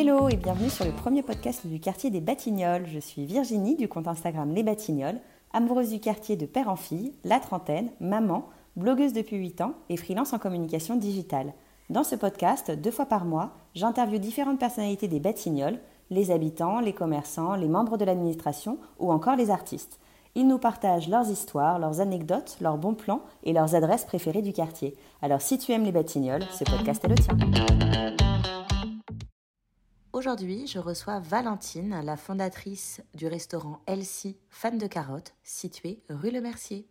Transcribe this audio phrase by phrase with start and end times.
[0.00, 2.86] Hello et bienvenue sur le premier podcast du quartier des Batignolles.
[2.86, 5.20] Je suis Virginie du compte Instagram Les Batignolles,
[5.52, 9.96] amoureuse du quartier de père en fille, la trentaine, maman, blogueuse depuis 8 ans et
[9.96, 11.52] freelance en communication digitale.
[11.90, 15.80] Dans ce podcast, deux fois par mois, j'interviewe différentes personnalités des Batignolles,
[16.10, 19.98] les habitants, les commerçants, les membres de l'administration ou encore les artistes.
[20.36, 24.52] Ils nous partagent leurs histoires, leurs anecdotes, leurs bons plans et leurs adresses préférées du
[24.52, 24.94] quartier.
[25.22, 27.36] Alors si tu aimes les Batignolles, ce podcast est le tien.
[30.18, 36.40] Aujourd'hui, je reçois Valentine, la fondatrice du restaurant Elsie Fan de Carottes, situé rue Le
[36.40, 36.88] Mercier.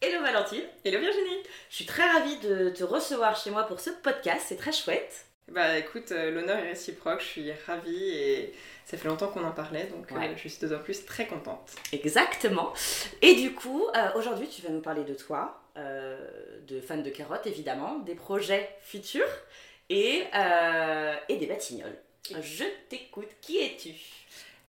[0.00, 1.42] Hello Valentine, hello Virginie.
[1.70, 5.26] Je suis très ravie de te recevoir chez moi pour ce podcast, c'est très chouette.
[5.48, 8.54] Bah écoute, euh, l'honneur est réciproque, je suis ravie et
[8.84, 11.72] ça fait longtemps qu'on en parlait, donc euh, je suis d'autant plus très contente.
[11.90, 12.72] Exactement.
[13.22, 17.48] Et du coup, euh, aujourd'hui, tu vas nous parler de toi, de fan de carottes
[17.48, 19.26] évidemment, des projets futurs
[19.90, 20.22] et,
[21.28, 21.98] et des batignolles.
[22.30, 23.94] Je t'écoute, qui es-tu?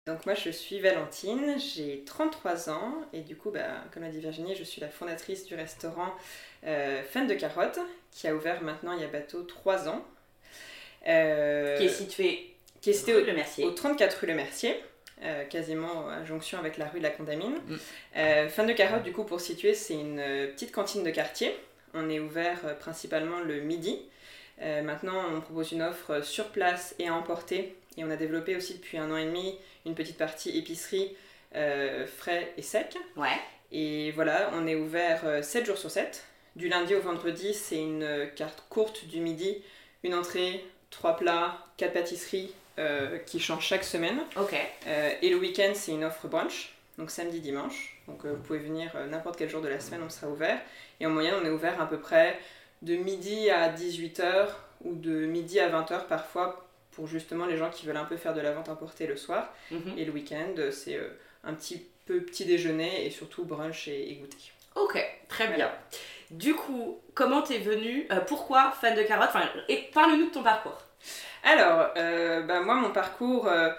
[0.07, 4.21] Donc moi je suis Valentine, j'ai 33 ans et du coup, bah, comme l'a dit
[4.21, 6.15] Virginie, je suis la fondatrice du restaurant
[6.63, 10.05] Fan de carottes qui a ouvert maintenant il y a bateau 3 ans
[11.07, 13.65] euh, qui est situé, qui est situé au, le Mercier.
[13.65, 14.77] au 34 rue Le Mercier.
[15.23, 17.59] Euh, quasiment à jonction avec la rue de la Condamine.
[17.67, 17.77] Mm.
[18.17, 20.23] Euh, fin de carotte, du coup, pour situer, c'est une
[20.53, 21.55] petite cantine de quartier.
[21.93, 24.01] On est ouvert principalement le midi.
[24.61, 27.77] Maintenant, on propose une offre sur place et à emporter.
[27.97, 31.17] Et on a développé aussi depuis un an et demi une petite partie épicerie
[31.53, 32.97] frais et sec.
[33.17, 33.39] Ouais.
[33.73, 36.25] Et voilà, on est ouvert 7 jours sur 7.
[36.57, 39.63] Du lundi au vendredi, c'est une carte courte du midi,
[40.03, 44.21] une entrée, trois plats, quatre pâtisseries euh, qui changent chaque semaine.
[44.37, 44.55] Ok.
[44.87, 48.01] Euh, et le week-end, c'est une offre brunch, donc samedi, dimanche.
[48.07, 50.59] Donc euh, vous pouvez venir n'importe quel jour de la semaine, on sera ouvert.
[50.99, 52.39] Et en moyenne, on est ouvert à peu près
[52.83, 54.49] de midi à 18h
[54.85, 58.35] ou de midi à 20h parfois pour justement les gens qui veulent un peu faire
[58.35, 59.53] de la vente importée le soir.
[59.71, 59.95] Mhm.
[59.97, 60.99] Et le week-end, c'est
[61.45, 64.37] un petit peu petit déjeuner et surtout brunch et, goûter.
[64.75, 65.71] Ok, très bien.
[66.31, 70.43] Du coup, comment t'es venue euh, Pourquoi fan de carottes enfin, Et parle-nous de ton
[70.43, 70.79] parcours.
[71.43, 73.71] Alors, euh, bah, moi, mon parcours, euh,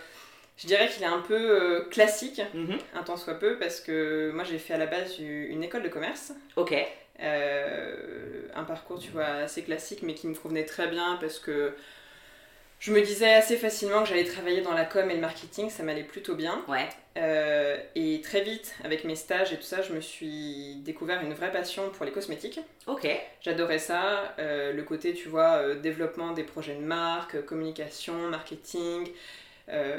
[0.58, 2.78] je dirais qu'il est un peu classique, mhm.
[2.96, 5.90] un tant soit peu, parce que moi, j'ai fait à la base une école de
[5.90, 6.34] commerce.
[6.56, 6.74] Ok.
[7.20, 11.74] Un parcours, tu vois, assez classique, mais qui me convenait très bien parce que
[12.82, 15.84] je me disais assez facilement que j'allais travailler dans la com et le marketing, ça
[15.84, 16.66] m'allait plutôt bien.
[16.68, 16.90] Ouais.
[17.16, 21.36] Euh, et très vite, avec mes stages et tout ça, je me suis découvert une
[21.36, 22.60] vraie passion pour les cosmétiques.
[22.88, 23.08] Ok.
[23.42, 24.34] J'adorais ça.
[24.40, 29.08] Euh, le côté, tu vois, euh, développement des projets de marque, communication, marketing,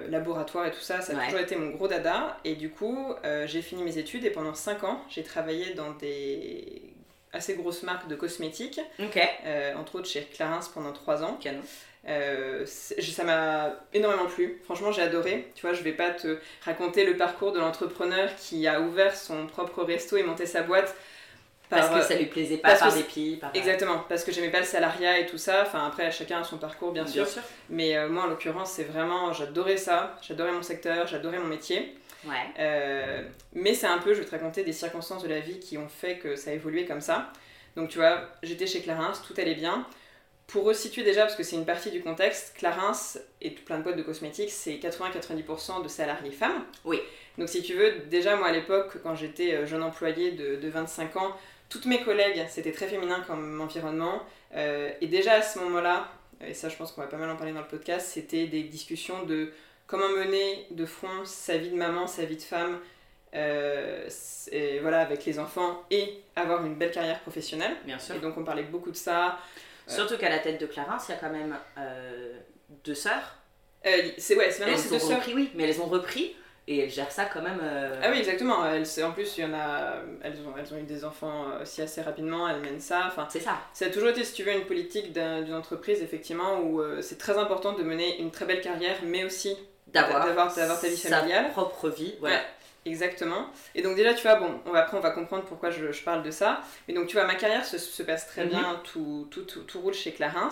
[0.09, 2.37] laboratoire et tout ça, ça a toujours été mon gros dada.
[2.45, 3.15] Et du coup,
[3.47, 6.92] j'ai fini mes études et pendant 5 ans, j'ai travaillé dans des
[7.33, 8.81] assez grosses marques de cosmétiques.
[8.99, 9.19] Ok.
[9.77, 11.39] entre autres chez Clarins pendant 3 ans.
[11.41, 11.63] Canon.
[12.09, 14.61] Euh, ça m'a énormément plu.
[14.65, 15.51] Franchement, j'ai adoré.
[15.55, 19.47] Tu vois, je vais pas te raconter le parcours de l'entrepreneur qui a ouvert son
[19.47, 20.95] propre resto et monté sa boîte.
[21.71, 23.41] parce que ça lui plaisait pas par dépit.
[23.55, 25.63] Exactement, parce que j'aimais pas le salariat et tout ça.
[25.63, 27.27] Enfin, après, chacun a son parcours, bien, sûr.
[27.71, 29.33] Mais euh, moi, en l'occurrence, c'est vraiment.
[29.33, 30.17] J'adorais ça.
[30.27, 31.97] J'adorais mon secteur, j'adorais mon métier.
[32.25, 32.47] Ouais.
[32.59, 33.23] Euh,
[33.53, 35.89] mais c'est un peu, je vais te raconter des circonstances de la vie qui ont
[35.89, 37.33] fait que ça a évolué comme ça.
[37.77, 39.87] Donc, tu vois, j'étais chez Clarins, tout allait bien.
[40.47, 42.93] Pour resituer déjà, parce que c'est une partie du contexte, Clarins
[43.41, 46.65] et plein de boîtes de cosmétiques, c'est 80-90% de salariés femmes.
[46.85, 47.01] Oui.
[47.39, 51.17] Donc si tu veux, déjà moi à l'époque, quand j'étais euh, jeune employé de, 25
[51.17, 51.35] ans,
[51.71, 54.23] toutes mes collègues, c'était très féminin comme environnement.
[54.55, 56.13] Euh, et déjà à ce moment-là,
[56.47, 58.65] et ça je pense qu'on va pas mal en parler dans le podcast, c'était des
[58.65, 59.53] discussions de
[59.93, 62.79] comment mener de front sa vie de maman, sa vie de femme,
[63.35, 64.09] euh,
[64.51, 67.77] et voilà, avec les enfants et avoir une belle carrière professionnelle.
[67.85, 68.15] Bien sûr.
[68.15, 69.39] Et donc on parlait beaucoup de ça.
[69.87, 72.33] Surtout qu'à la tête de Clarins, il y a quand même euh,
[72.85, 73.37] deux sœurs.
[73.85, 75.19] Euh, c'est ouais, c'est deux sœurs.
[75.19, 76.35] Repris, oui, mais elles ont repris
[76.69, 77.61] et elles gèrent ça quand même.
[77.63, 78.65] Euh, ah oui, exactement.
[78.65, 81.83] Elles, en plus, il y en a, elles ont, elles ont eu des enfants aussi
[81.83, 82.49] assez rapidement.
[82.49, 83.03] Elles mènent ça.
[83.09, 83.59] Enfin, c'est ça.
[83.75, 87.37] Ça a toujours été, si tu veux, une politique d'une entreprise effectivement où c'est très
[87.37, 89.55] important de mener une très belle carrière, mais aussi
[89.93, 92.15] d'avoir ta vie familiale, sa propre vie.
[92.21, 92.41] Ouais.
[92.85, 93.47] Exactement.
[93.75, 96.23] Et donc déjà, tu vois, bon, on va, après on va comprendre pourquoi je, parle
[96.23, 96.63] de ça.
[96.89, 98.51] Mais donc tu vois, ma carrière se, passe très mhm.
[98.51, 100.51] bien, tout, tout, tout, roule chez Clarins.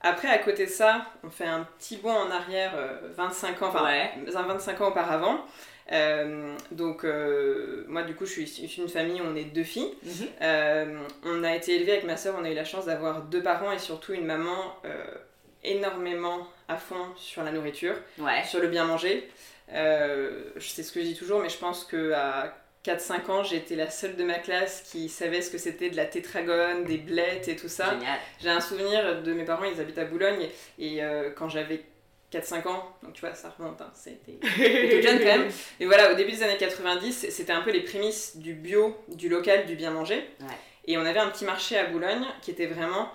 [0.00, 2.72] Après, à côté de ça, on fait un petit bond en arrière,
[3.16, 5.44] 25 euh, ans, enfin, 25 ans auparavant.
[5.90, 11.00] Euh, donc euh, moi du coup je suis une famille on est deux filles mhm.
[11.24, 13.72] on a été élevés avec ma soeur on a eu la chance d'avoir deux parents
[13.72, 14.76] et surtout une maman
[15.64, 17.94] énormément à fond sur la nourriture
[18.44, 19.28] sur le bien manger
[19.74, 23.90] euh, c'est ce que je dis toujours, mais je pense qu'à 4-5 ans, j'étais la
[23.90, 27.56] seule de ma classe qui savait ce que c'était de la tétragone, des blettes et
[27.56, 27.96] tout ça.
[28.40, 30.48] J'ai un souvenir de mes parents, ils habitent à Boulogne,
[30.78, 31.84] et, euh, quand j'avais
[32.32, 34.38] 4-5 ans, donc tu vois, ça remonte, hein, c'était
[35.02, 35.48] jeune quand même.
[35.80, 39.28] Et voilà, au début des années 90, c'était un peu les prémices du bio, du
[39.28, 40.28] local, du bien manger.
[40.86, 43.08] Et on avait un petit marché à Boulogne qui était vraiment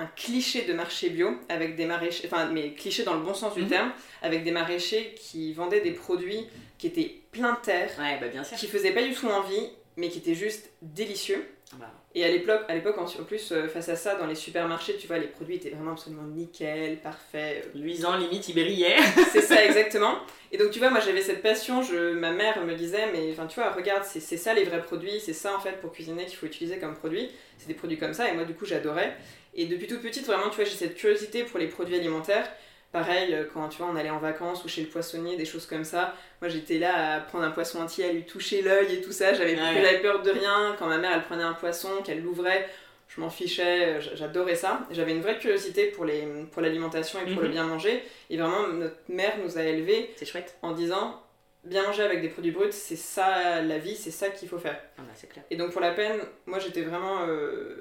[0.00, 3.54] un cliché de marché bio avec des maraîchers, enfin, mais cliché dans le bon sens
[3.54, 3.68] du mhm.
[3.68, 3.92] terme,
[4.22, 6.46] avec des maraîchers qui vendaient des produits
[6.78, 8.56] qui étaient plein de terre, bah, bien sûr.
[8.56, 11.46] qui faisaient pas du tout envie, mais qui étaient juste délicieux.
[11.72, 11.92] Ah bah.
[12.12, 15.06] Et à l'époque, à l'époque en plus, euh, face à ça, dans les supermarchés, tu
[15.06, 17.62] vois, les produits étaient vraiment absolument nickel, parfait.
[17.64, 17.78] Euh.
[17.78, 18.96] Luisant, limite, ils brillaient.
[19.32, 20.18] c'est ça, exactement.
[20.50, 21.82] Et donc, tu vois, moi, j'avais cette passion.
[21.82, 24.82] Je, ma mère me disait, mais enfin, tu vois, regarde, c'est, c'est ça les vrais
[24.82, 27.30] produits, c'est ça, en fait, pour cuisiner qu'il faut utiliser comme produit.
[27.58, 28.28] C'est des produits comme ça.
[28.28, 29.16] Et moi, du coup, j'adorais.
[29.54, 32.50] Et depuis toute petite, vraiment, tu vois, j'ai cette curiosité pour les produits alimentaires.
[32.92, 35.64] Pareil, euh, quand tu vois, on allait en vacances ou chez le poissonnier, des choses
[35.64, 36.14] comme ça.
[36.40, 39.32] Moi, j'étais là à prendre un poisson entier, à lui toucher l'œil et tout ça.
[39.32, 40.74] J'avais plus la peur de rien.
[40.76, 42.68] Quand ma mère, elle prenait un poisson, qu'elle l'ouvrait,
[43.06, 43.84] je m'en fichais.
[43.84, 44.88] Euh, j'adorais ça.
[44.90, 47.54] J'avais une vraie curiosité pour, les, pour l'alimentation et pour le mhm.
[47.54, 48.02] bien manger.
[48.28, 50.12] Et vraiment, notre mère nous a élevés.
[50.24, 50.58] Chouette.
[50.62, 51.22] En disant,
[51.62, 54.80] bien manger avec des produits bruts, c'est ça la vie, c'est ça qu'il faut faire.
[54.98, 55.44] Ah bah, clair.
[55.50, 57.76] Et donc, pour la peine, moi, j'étais vraiment euh,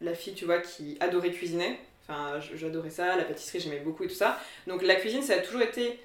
[0.00, 1.78] la fille, tu vois, qui adorait cuisiner.
[2.12, 4.38] Enfin, j'adorais ça, la pâtisserie, j'aimais beaucoup et tout ça.
[4.66, 5.98] Donc la cuisine, ça a toujours été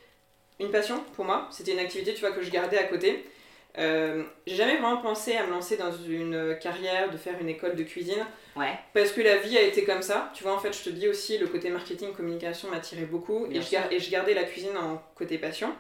[0.60, 1.48] une passion pour moi.
[1.52, 3.26] C'était une activité, tu vois, que je gardais à côté.
[3.78, 7.76] Euh, j'ai jamais vraiment pensé à me lancer dans une carrière, de faire une école
[7.76, 8.26] de cuisine.
[8.56, 8.74] Ouais.
[8.94, 10.32] Parce que la vie a été comme ça.
[10.34, 13.46] Tu vois, en fait, je te dis aussi, le côté marketing, communication m'attirait beaucoup.
[13.52, 15.72] et je, et je gardais la cuisine en côté passion.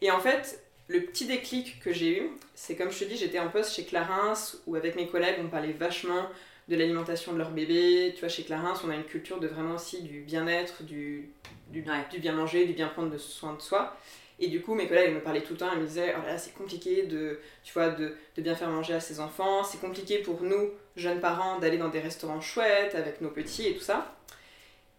[0.00, 3.38] Et en fait, le petit déclic que j'ai eu, c'est comme je te dis, j'étais
[3.38, 4.34] en poste chez Clarins,
[4.66, 6.28] où avec mes collègues, on parlait vachement
[6.68, 8.12] de l'alimentation de leur bébé.
[8.14, 11.30] Tu vois, chez Clarins, on a une culture de vraiment aussi du bien-être, du,
[11.70, 11.82] du,
[12.18, 13.96] bien manger, du bien prendre de soin de soi.
[14.40, 16.38] Et du coup, mes collègues me parlaient tout le temps, ils me disaient, oh là
[16.38, 20.18] c'est compliqué de, tu vois, de, de, bien faire manger à ses enfants, c'est compliqué
[20.18, 24.16] pour nous, jeunes parents, d'aller dans des restaurants chouettes avec nos petits et tout ça.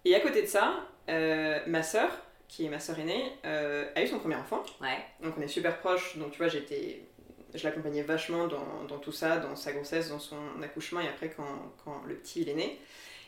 [0.05, 2.09] Et à côté de ça, euh, ma sœur,
[2.47, 4.63] qui est ma sœur aînée, euh, a eu son premier enfant.
[4.79, 4.99] Ouais.
[5.21, 7.01] Donc on est super proches, donc tu vois, j'étais
[7.55, 11.29] je l'accompagnais vachement dans, dans, tout ça, dans sa grossesse, dans son accouchement et après
[11.29, 12.79] quand, quand, le petit il est né.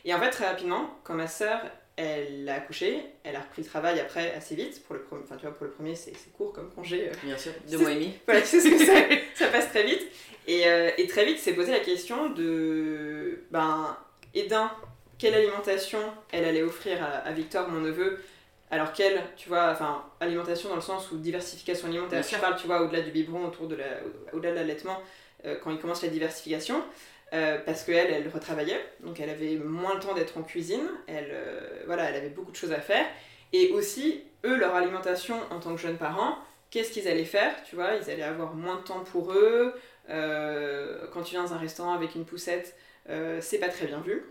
[0.04, 1.60] Et en fait, très rapidement, quand ma sœur
[1.96, 4.84] elle a accouché, elle a repris le travail après assez vite.
[4.84, 7.08] Pour le premier, enfin, tu vois, pour le premier, c'est court comme congé.
[7.08, 7.12] Euh.
[7.24, 8.14] Bien sûr, deux mois et demi.
[8.24, 10.02] Voilà, tu sais ce que c'est, ça passe très vite.
[10.46, 13.96] Et, euh, et très vite, s'est posé la question de, ben,
[14.32, 14.70] et d'un,
[15.18, 15.98] quelle alimentation
[16.30, 18.20] elle allait offrir à, à Victor, mon neveu,
[18.70, 22.66] alors qu'elle, tu vois, enfin, alimentation dans le sens où diversification alimentaire, je parle, tu
[22.66, 23.84] vois, au-delà du biberon, autour de la,
[24.32, 25.00] au-delà de l'allaitement,
[25.46, 26.82] euh, quand il commence la diversification,
[27.32, 31.30] euh, parce qu'elle, elle retravaillait, donc elle avait moins le temps d'être en cuisine, elle,
[31.30, 33.06] euh, voilà, elle avait beaucoup de choses à faire,
[33.52, 36.36] et aussi, eux, leur alimentation en tant que jeunes parents,
[36.70, 39.74] qu'est-ce qu'ils allaient faire, tu vois, ils allaient avoir moins de temps pour eux,
[40.08, 42.76] quand tu viens dans un restaurant avec une poussette,
[43.40, 44.24] c'est pas très bien vu.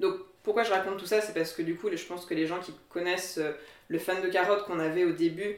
[0.00, 2.46] Donc, pourquoi je raconte tout ça C'est parce que du coup, je pense que les
[2.46, 3.52] gens qui connaissent euh,
[3.88, 5.56] le fan de carottes qu'on avait au début,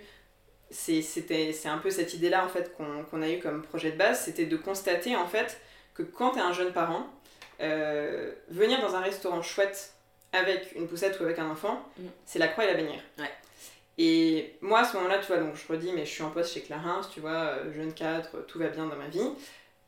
[0.70, 4.46] c'est un peu cette idée-là en fait qu'on a eu comme projet de base, c'était
[4.46, 5.60] de constater en fait
[5.94, 7.06] que quand tu es un jeune parent,
[7.60, 9.94] euh, venir dans un restaurant chouette
[10.32, 12.06] avec une poussette ou avec un enfant, mm.
[12.24, 13.02] c'est la croix et la bannière.
[13.98, 16.52] Et moi à ce moment-là, tu vois, donc je redis, mais je suis en poste
[16.52, 19.30] chez Clarins, tu vois, euh, jeune cadre, tout va bien dans ma vie.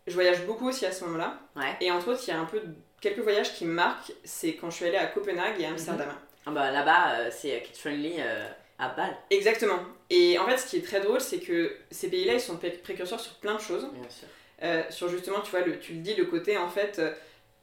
[0.07, 1.39] Je voyage beaucoup aussi à ce moment-là.
[1.81, 2.63] Et entre autres, il y a un peu
[3.01, 6.09] quelques voyages qui me marquent, c'est quand je suis allée à Copenhague et à Amsterdam.
[6.47, 9.17] Ah bah là-bas, euh, c'est kid friendly euh, à Bâle.
[9.31, 9.81] Exactement.
[10.11, 13.21] Et en fait, ce qui est très drôle, c'est que ces pays-là, ils sont précurseurs
[13.21, 13.89] sur plein de choses.
[13.93, 14.29] Bien sûr.
[14.63, 17.01] Euh, sur justement, tu vois, le, tu le dis, le côté en fait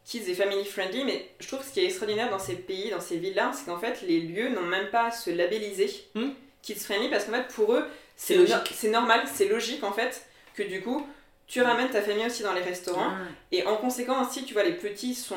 [0.06, 2.92] kids et family friendly, mais je trouve que ce qui est extraordinaire dans ces pays,
[2.92, 6.30] dans ces villes-là, c'est qu'en fait, les lieux n'ont même pas à se labelliser hmm.
[6.62, 10.82] kids friendly parce qu'en fait, pour eux, c'est normal, c'est logique en fait que du
[10.82, 11.06] coup,
[11.48, 13.12] tu ramènes ta famille aussi dans les restaurants.
[13.12, 13.28] Ah.
[13.52, 15.36] Et en conséquence, aussi, tu vois, les petits sont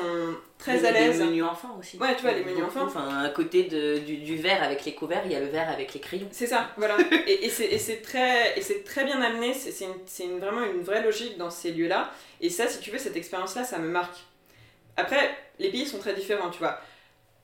[0.57, 1.19] très à l'aise.
[1.19, 1.97] Les menus enfants aussi.
[1.97, 2.85] Ouais, tu vois, les menus enfants.
[2.85, 5.69] Enfin, à côté de, du, du, verre avec les couverts, il y a le verre
[5.69, 6.27] avec les crayons.
[6.31, 6.97] C'est ça, voilà.
[7.27, 11.51] et, et c'est très, très bien amené, c'est une, une, vraiment une vraie logique dans
[11.51, 12.11] ces lieux-là.
[12.41, 14.17] Et ça, si tu veux, cette expérience-là, ça me marque.
[14.97, 16.79] Après, les pays sont très différents, tu vois.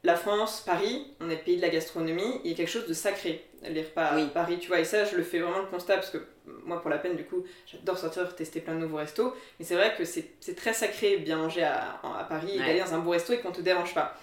[0.03, 2.87] La France, Paris, on est le pays de la gastronomie, il y a quelque chose
[2.87, 4.79] de sacré, les repas à Paris, tu vois.
[4.79, 6.19] Et ça, je le fais vraiment le constat parce que
[6.65, 9.33] moi, pour la peine, du coup, j'adore sortir, tester plein de nouveaux restos.
[9.59, 12.93] Mais c'est vrai que c'est très sacré bien manger à, à Paris et d'aller dans
[12.93, 14.17] un beau resto et qu'on te dérange pas.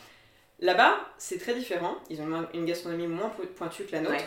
[0.62, 1.96] Là-bas, c'est très différent.
[2.08, 4.24] Ils ont une gastronomie moins pointue que la nôtre.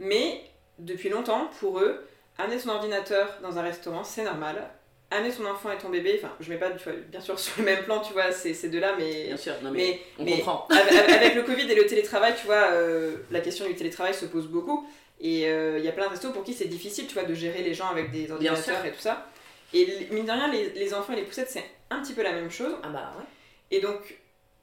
[0.00, 0.42] Mais
[0.78, 2.04] depuis longtemps, pour eux,
[2.38, 4.68] amener son ordinateur dans un restaurant, c'est normal.
[5.12, 7.52] Amener son enfant et ton bébé, enfin, je mets pas, tu vois, bien sûr, sur
[7.58, 9.28] le même plan, tu vois, ces, ces deux-là, mais.
[9.28, 10.66] Bien sûr, non, mais, on comprend.
[10.68, 14.48] Avec, le Covid et le télétravail, tu vois, euh, la question du télétravail se pose
[14.48, 14.84] beaucoup.
[15.20, 17.34] Et il euh, y a plein de restos pour qui c'est difficile, tu vois, de
[17.34, 19.28] gérer les gens avec des ordinateurs et tout ça.
[19.72, 22.32] Et mine de rien, les, les enfants et les poussettes, c'est un petit peu la
[22.32, 22.74] même chose.
[22.82, 23.24] Ah bah ouais.
[23.70, 24.18] Et donc,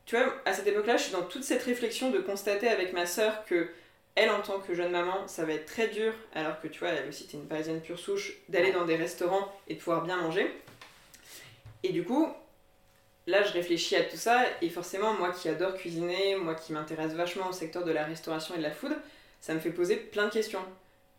[0.05, 3.05] tu vois, à cette époque-là, je suis dans toute cette réflexion de constater avec ma
[3.05, 3.69] sœur que
[4.15, 6.89] elle, en tant que jeune maman, ça va être très dur, alors que tu vois,
[6.89, 10.17] elle aussi, t'es une parisienne pure souche, d'aller dans des restaurants et de pouvoir bien
[10.17, 10.53] manger.
[11.81, 12.31] Et du coup,
[13.25, 17.13] là, je réfléchis à tout ça, et forcément, moi qui adore cuisiner, moi qui m'intéresse
[17.13, 18.95] vachement au secteur de la restauration et de la food,
[19.43, 20.63] ça me fait poser plein de questions.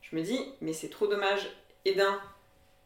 [0.00, 1.46] Je me dis, mais c'est trop dommage,
[1.84, 2.18] et d'un,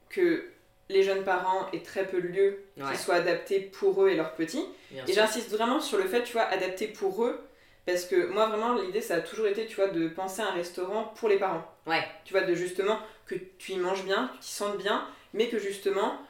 [0.09, 0.45] que
[0.89, 4.35] les jeunes parents aient très peu de lieux qui soient adaptés pour eux et leurs
[4.35, 4.65] petits.
[5.07, 7.39] et j'insiste vraiment sur le fait, tu vois, adapté pour eux,
[7.87, 10.55] parce que moi, vraiment, l'idée, ça a toujours été, tu vois, de penser à un
[10.55, 11.65] restaurant pour les parents.
[11.87, 12.05] Ouais.
[12.25, 15.61] Tu vois, de justement que tu y manges bien, tu t'y sentes bien, mais que
[15.61, 16.21] justement,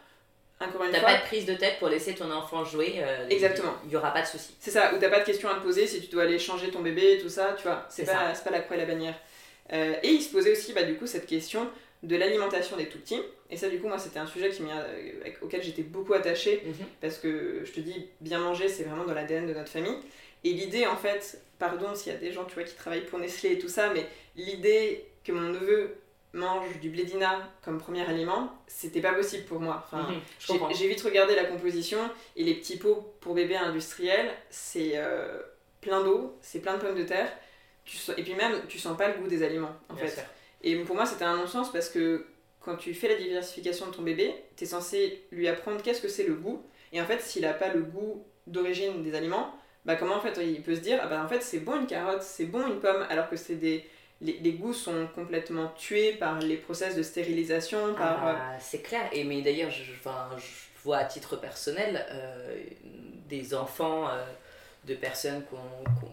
[0.60, 1.10] encore une t'as fois.
[1.10, 2.96] pas de prise de tête pour laisser ton enfant jouer.
[2.98, 3.74] Euh, Exactement.
[3.84, 4.54] Il y aura pas de souci.
[4.58, 6.70] C'est ça, où t'as pas de questions à te poser si tu dois aller changer
[6.70, 7.86] ton bébé et tout ça, tu vois.
[7.88, 9.14] C'est pas, pas la croix et la bannière.
[9.72, 11.68] Euh, et il se posait aussi, bah, du coup, cette question
[12.02, 13.20] de l'alimentation des tout petits.
[13.50, 16.86] Et ça, du coup, moi, c'était un sujet qui euh, auquel j'étais beaucoup attachée, mhm.
[17.00, 19.96] parce que je te dis, bien manger, c'est vraiment dans l'ADN de notre famille.
[20.44, 23.18] Et l'idée, en fait, pardon s'il y a des gens, tu vois, qui travaillent pour
[23.18, 25.96] Nestlé et tout ça, mais l'idée que mon neveu
[26.38, 29.84] mange du blédina comme premier aliment, c'était pas possible pour moi.
[29.84, 31.98] Enfin, mhm, j'ai vite regardé la composition
[32.36, 35.40] et les petits pots pour bébé industriel, c'est euh,
[35.80, 37.30] plein d'eau, c'est plein de pommes de terre,
[37.84, 40.24] tu et puis même tu sens pas le goût des aliments en fait.
[40.62, 42.26] Et pour moi c'était un non-sens parce que
[42.60, 46.08] quand tu fais la diversification de ton bébé, tu es censé lui apprendre qu'est-ce que
[46.08, 46.62] c'est le goût.
[46.92, 49.54] Et en fait, s'il a pas le goût d'origine des aliments,
[49.84, 51.86] bah comment en fait il peut se dire ah bah en fait c'est bon une
[51.86, 53.84] carotte, c'est bon une pomme alors que c'est des
[54.20, 59.08] les, goûts sont complètement tués par les process de stérilisation par ah, euh, c'est clair.
[59.12, 59.92] Et mais d'ailleurs je, je,
[60.84, 62.56] vois à titre personnel euh,
[63.28, 64.24] des enfants euh,
[64.84, 65.44] de personnes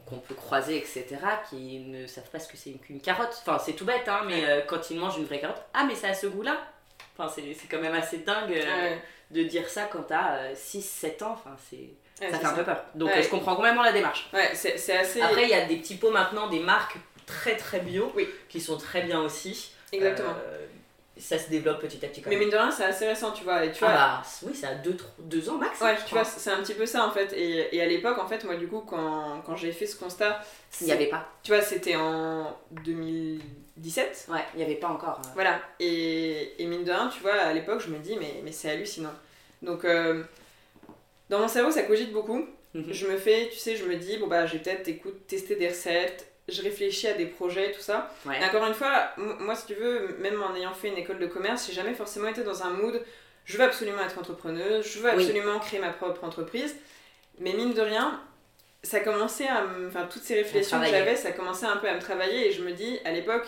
[0.08, 1.18] qu'on peut croiser etc
[1.50, 3.42] qui ne savent pas ce que c'est qu'une carotte.
[3.42, 6.10] Enfin c'est tout bête hein mais quand ils mangent une vraie carotte ah mais ça
[6.10, 6.58] a ce goût là
[7.18, 8.62] enfin c'est quand même assez dingue
[9.32, 11.32] de dire ça quand t'as 6-7 ans.
[11.32, 12.86] Enfin c'est ça fait un peu peur.
[12.96, 14.30] Donc je comprends complètement la démarche.
[14.34, 15.22] Ouais, c'est assez.
[15.22, 18.28] Après, il y a des petits pots maintenant, des marques très très bio, oui.
[18.50, 19.72] qui sont très bien aussi.
[19.92, 20.30] Exactement.
[20.30, 20.66] Euh,
[21.18, 22.22] ça se développe petit à petit.
[22.28, 23.64] mais mine de rien, c'est assez récent, tu vois.
[23.64, 25.80] Et tu vois ah bah, oui, ça a deux, deux ans max.
[25.80, 27.32] Ouais, tu vois, c'est un petit peu ça en fait.
[27.34, 30.42] Et, et à l'époque, en fait, moi, du coup, quand, quand j'ai fait ce constat.
[30.82, 31.30] Il n'y avait pas.
[31.42, 34.28] Tu vois, c'était en 2017.
[34.30, 35.22] Ouais, il n'y avait pas encore.
[35.24, 35.30] Euh.
[35.36, 35.62] Voilà.
[35.80, 38.70] Et, et, mine de rien, tu vois, à l'époque, je me dis, mais, mais c'est
[38.70, 39.14] hallucinant.
[39.62, 40.24] Donc, euh,
[41.30, 42.46] dans mon cerveau, ça cogite beaucoup.
[42.74, 42.92] Mhm.
[42.92, 45.56] Je me fais, tu sais, je me dis, bon bah, je vais peut-être écoute, tester
[45.56, 48.12] des recettes, je réfléchis à des projets, tout ça.
[48.40, 51.28] Et encore une fois, moi, si tu veux, même en ayant fait une école de
[51.28, 53.02] commerce, j'ai jamais forcément été dans un mood,
[53.46, 56.76] je veux absolument être entrepreneuse, je veux absolument créer ma propre entreprise.
[57.40, 58.22] Mais mine de rien,
[58.84, 62.02] ça commençait à Enfin, toutes ces réflexions que j'avais, ça commençait un peu à me
[62.02, 62.48] travailler.
[62.48, 63.48] Et je me dis, à l'époque,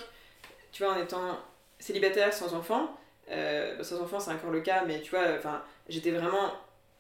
[0.72, 1.40] tu vois, en étant
[1.80, 2.98] célibataire, sans enfant,
[3.30, 6.54] euh, sans enfant, c'est encore le cas, mais tu vois, enfin, j'étais vraiment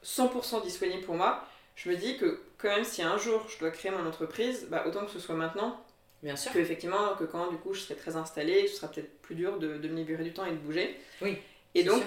[0.03, 1.43] 100% disponible pour moi,
[1.75, 4.83] je me dis que quand même si un jour je dois créer mon entreprise, bah,
[4.87, 5.79] autant que ce soit maintenant.
[6.23, 6.51] Bien sûr.
[6.51, 9.59] Que effectivement, que quand du coup je serai très installée, ce sera peut-être plus dur
[9.59, 10.97] de, de me libérer du temps et de bouger.
[11.21, 11.37] Oui.
[11.75, 12.03] Et donc,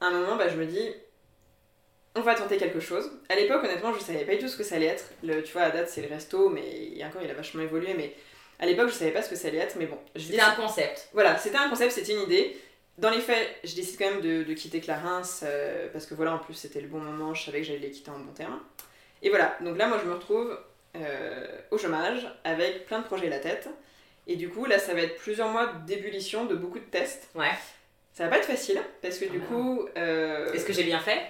[0.00, 0.88] à un moment, bah, je me dis,
[2.14, 3.10] on va tenter quelque chose.
[3.28, 5.04] À l'époque, honnêtement, je savais pas du tout ce que ça allait être.
[5.22, 7.94] Le, tu vois, à date, c'est le resto, mais encore, il a vachement évolué.
[7.94, 8.14] Mais
[8.58, 9.76] à l'époque, je savais pas ce que ça allait être.
[9.76, 11.08] Mais bon, c'était un concept.
[11.12, 12.56] Voilà, c'était un concept, c'était une idée.
[12.98, 16.38] Dans les faits, je décide quand même de, quitter Clarins euh, parce que voilà, en
[16.38, 18.60] plus c'était le bon moment, je savais que j'allais les quitter en bon terme.
[19.22, 20.58] Et voilà, donc là moi je me retrouve
[21.70, 23.68] au chômage avec plein de projets à la tête.
[24.26, 27.28] Et du coup là ça va être plusieurs mois d'ébullition, de beaucoup de tests.
[27.34, 27.52] Ouais.
[28.12, 29.88] Ça va pas être facile parce que du ah coup.
[29.96, 31.20] Euh, Est-ce que j'ai bien fait?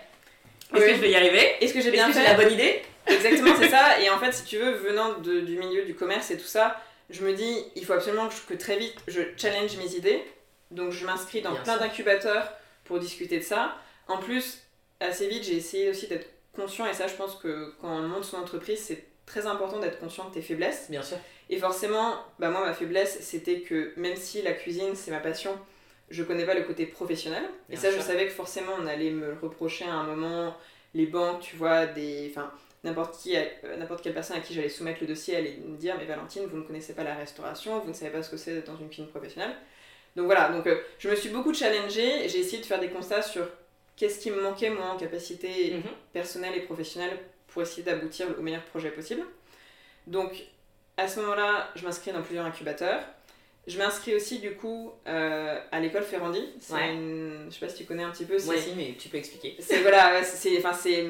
[0.75, 1.57] Est-ce que je vais y arriver?
[1.61, 2.83] Est-ce que j'ai bien fait la bonne idée?
[3.07, 4.01] Exactement, c'est ça.
[4.03, 7.25] Et en fait, si tu veux, venant du milieu du commerce et tout ça, je
[7.25, 10.23] me dis, il faut absolument que très vite je challenge mes idées
[10.71, 12.53] donc je m'inscris dans plein d'incubateurs
[12.85, 13.77] pour discuter de ça.
[14.09, 14.63] En plus,
[15.01, 18.25] assez vite, j'ai essayé aussi d'être conscient, et ça je pense que quand on monte
[18.25, 20.87] son entreprise, c'est très important d'être conscient de tes faiblesses.
[20.91, 21.17] Bien sûr.
[21.49, 25.57] Et forcément, bah moi ma faiblesse, c'était que même si la cuisine c'est ma passion,
[26.11, 27.45] je connais pas le côté professionnel.
[27.71, 30.57] et ça, je savais que forcément on allait me le reprocher à un moment.
[30.93, 32.29] Les banques, tu vois, des...
[32.31, 32.51] Enfin,
[32.83, 35.95] n'importe qui, euh, n'importe quelle personne à qui j'allais soumettre le dossier allait me dire
[35.97, 38.55] mais Valentine, vous ne connaissez pas la restauration, vous ne savez pas ce que c'est
[38.55, 39.55] d'être dans une cuisine professionnelle.
[40.17, 43.23] Donc voilà, donc euh, je me suis beaucoup challengée, j'ai essayé de faire des constats
[43.23, 43.47] sur
[43.95, 45.83] qu'est-ce qui me manquait moi en capacité mhm.
[46.13, 47.17] personnelle et professionnelle
[47.51, 49.23] pour essayer d'aboutir au meilleur projet possible.
[50.07, 50.33] Donc
[50.97, 53.03] à ce moment-là, je m'inscris dans plusieurs incubateurs.
[53.67, 56.43] Je m'inscris aussi du coup euh, à l'école Ferrandi.
[56.59, 57.47] C'est une...
[57.49, 58.37] Je sais pas si tu connais un petit peu.
[58.45, 59.57] Moi aussi, mais tu peux expliquer.
[59.61, 61.07] C'est voilà, c'est enfin c'est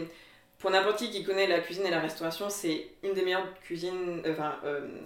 [0.59, 4.23] pour n'importe qui qui connaît la cuisine et la restauration, c'est une des meilleures cuisines,
[4.27, 4.59] euh, enfin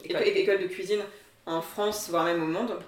[0.04, 1.00] écoles de cuisine
[1.46, 2.78] en France, voire même au monde.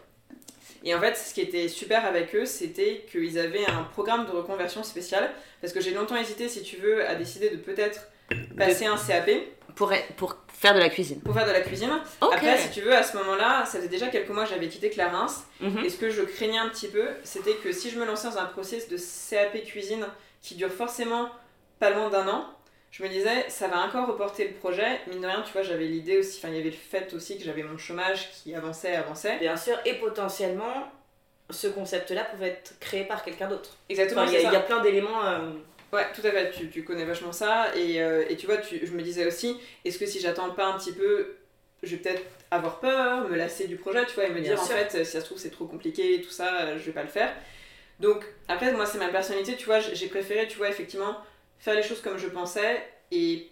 [0.84, 4.30] Et en fait, ce qui était super avec eux, c'était qu'ils avaient un programme de
[4.32, 5.30] reconversion spécial.
[5.60, 8.08] Parce que j'ai longtemps hésité, si tu veux, à décider de peut-être
[8.56, 9.30] passer un CAP.
[9.74, 11.20] pour, pour faire de la cuisine.
[11.20, 11.90] Pour faire de la cuisine.
[12.20, 14.90] Après, si tu veux, à ce moment-là, ça faisait déjà quelques mois que j'avais quitté
[14.90, 15.44] Clarence.
[15.60, 15.84] Mhm.
[15.84, 18.38] Et ce que je craignais un petit peu, c'était que si je me lançais dans
[18.38, 20.06] un process de CAP cuisine
[20.42, 21.30] qui dure forcément
[21.78, 22.55] pas loin d'un an,
[22.96, 25.00] je me disais, ça va encore reporter le projet.
[25.08, 27.36] Mine de rien, tu vois, j'avais l'idée aussi, enfin, il y avait le fait aussi
[27.36, 29.36] que j'avais mon chômage qui avançait, avançait.
[29.38, 30.90] Bien sûr, et potentiellement,
[31.50, 33.76] ce concept-là pouvait être créé par quelqu'un d'autre.
[33.90, 34.24] Exactement.
[34.24, 35.22] il y, a plein d'éléments.
[35.26, 35.50] Euh,
[35.92, 37.66] ouais, tout à fait, tu, tu connais vachement ça.
[37.76, 40.64] Et, euh, et tu vois, tu, je me disais aussi, est-ce que si j'attends pas
[40.64, 41.36] un petit peu,
[41.82, 44.64] je vais peut-être avoir peur, me lasser du projet, tu vois, et me dire en
[44.64, 47.30] fait, si ça se trouve c'est trop compliqué, tout ça, je vais pas le faire.
[48.00, 51.18] Donc, après, moi, c'est ma personnalité, tu vois, j'ai préféré, tu vois, effectivement,
[51.58, 53.48] faire les choses comme je pensais et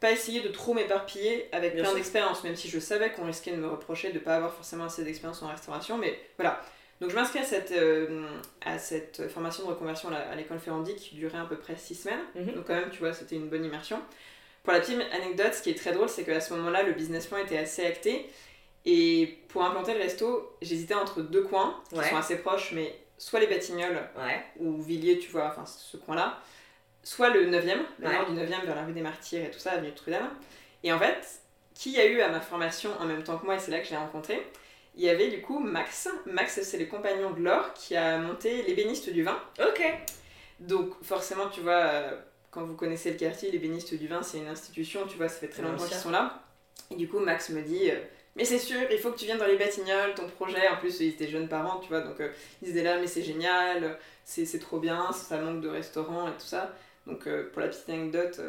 [0.00, 3.56] pas essayer de trop m'éparpiller avec plein d'expériences, même si je savais qu'on risquait de
[3.56, 6.60] me reprocher de pas avoir forcément assez d'expérience en restauration, mais voilà.
[7.00, 8.26] Donc je m'inscris à cette, euh,
[8.64, 12.20] à cette formation de reconversion à l'école Ferrandi qui durait à peu près 6 semaines.
[12.34, 12.54] Mhm.
[12.54, 14.00] Donc quand même, tu vois, c'était une bonne immersion.
[14.62, 17.26] Pour la petite anecdote, ce qui est très drôle, c'est qu'à ce moment-là, le business
[17.26, 18.30] plan était assez acté.
[18.84, 23.40] Et pour implanter le resto, j'hésitais entre deux coins qui sont assez proches, mais soit
[23.40, 24.08] les Batignolles
[24.58, 26.40] ou Villiers, tu vois, enfin ce coin-là,
[27.02, 29.72] soit le 9e, le nord du 9e vers la rue des Martyrs et tout ça,
[29.72, 30.22] avenue de Trudel.
[30.82, 31.40] Et en fait,
[31.74, 33.86] qui a eu à ma formation en même temps que moi, et c'est là que
[33.86, 34.40] je l'ai rencontré,
[34.94, 36.08] il y avait du coup Max.
[36.26, 39.38] Max, c'est le compagnon de Laure qui a monté l'ébéniste du vin.
[39.60, 39.82] Ok.
[40.60, 42.16] Donc forcément, tu vois, euh,
[42.50, 45.48] quand vous connaissez le quartier, l'ébéniste du vin, c'est une institution, tu vois, ça fait
[45.48, 46.42] très longtemps qu'ils sont là.
[46.90, 47.96] Et du coup, Max me dit, euh,
[48.36, 50.68] mais c'est sûr, il faut que tu viennes dans les Batignolles, ton projet.
[50.68, 52.30] En plus, ils étaient jeunes parents, tu vois, donc euh,
[52.62, 56.46] ils étaient là, mais c'est génial, c'est trop bien, ça manque de restaurants et tout
[56.46, 56.72] ça.
[57.06, 58.40] Donc pour la petite anecdote,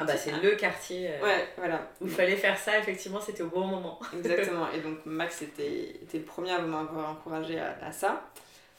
[0.00, 1.90] ah bah c'est le quartier ouais, voilà.
[2.00, 4.00] où il fallait faire ça, effectivement, c'était au bon moment.
[4.16, 8.24] Exactement, et donc Max était, était le premier à m'avoir encouragé à, à, ça.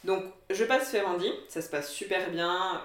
[0.03, 2.81] Donc je passe Ferrandi, ça se passe super bien,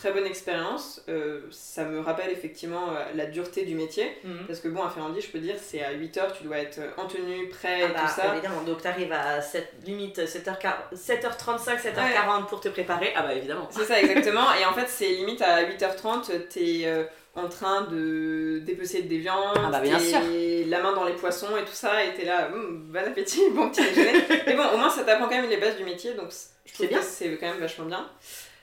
[0.00, 1.02] très bonne expérience.
[1.10, 4.10] Euh, ça me rappelle effectivement euh, la dureté du métier.
[4.24, 4.46] Mhm.
[4.46, 7.06] Parce que bon, à Ferrandi, je peux dire, c'est à 8h, tu dois être en
[7.06, 8.32] tenue, prêt, ah et tout bah, ça.
[8.32, 10.56] Évidemment, donc tu arrives à 7, limite 7h,
[10.94, 13.12] 7h35, 7h40 pour te préparer.
[13.14, 13.68] Ah bah évidemment.
[13.70, 14.54] C'est ça, exactement.
[14.54, 19.56] et en fait, c'est limite à 8h30, t'es euh, en train de dépecer des viandes,
[19.56, 20.18] ah bah bien sûr.
[20.66, 23.68] la main dans les poissons et tout ça, et t'es là, hum, bon appétit, bon
[23.68, 24.24] petit déjeuner.
[24.46, 26.30] Mais bon, au moins ça t'apprend quand même les bases du métier, donc
[26.64, 28.08] je trouve que c'est quand même vachement bien.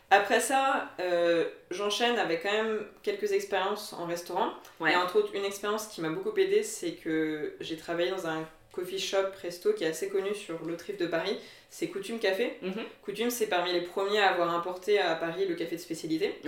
[0.09, 4.51] Après ça, euh, j'enchaîne avec quand même quelques expériences en restaurant.
[4.85, 8.47] Et entre autres, une expérience qui m'a beaucoup aidé, c'est que j'ai travaillé dans un
[8.71, 11.37] coffee shop resto qui est assez connu sur l'Autrive de Paris.
[11.69, 12.57] C'est Coutume Café.
[12.61, 12.83] Mhm.
[13.03, 16.39] Coutume, c'est parmi les premiers à avoir importé à Paris le café de spécialité.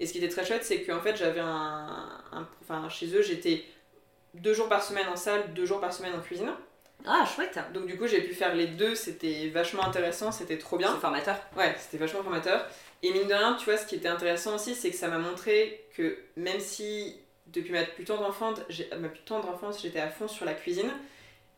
[0.00, 3.62] Et ce qui était très chouette, c'est qu'en fait, j'avais un, Enfin, chez eux, j'étais
[4.34, 6.50] deux jours par semaine en salle, deux jours par semaine en cuisine.
[7.04, 10.76] Ah, chouette Donc du coup, j'ai pu faire les deux, c'était vachement intéressant, c'était trop
[10.76, 10.92] bien.
[10.94, 12.66] C'est formateur Ouais, c'était vachement formateur.
[13.02, 15.18] Et mine de rien, tu vois, ce qui était intéressant aussi, c'est que ça m'a
[15.18, 18.58] montré que même si depuis ma plus tendre enfance,
[18.98, 20.90] ma plus tendre enfance, j'étais à fond sur la cuisine,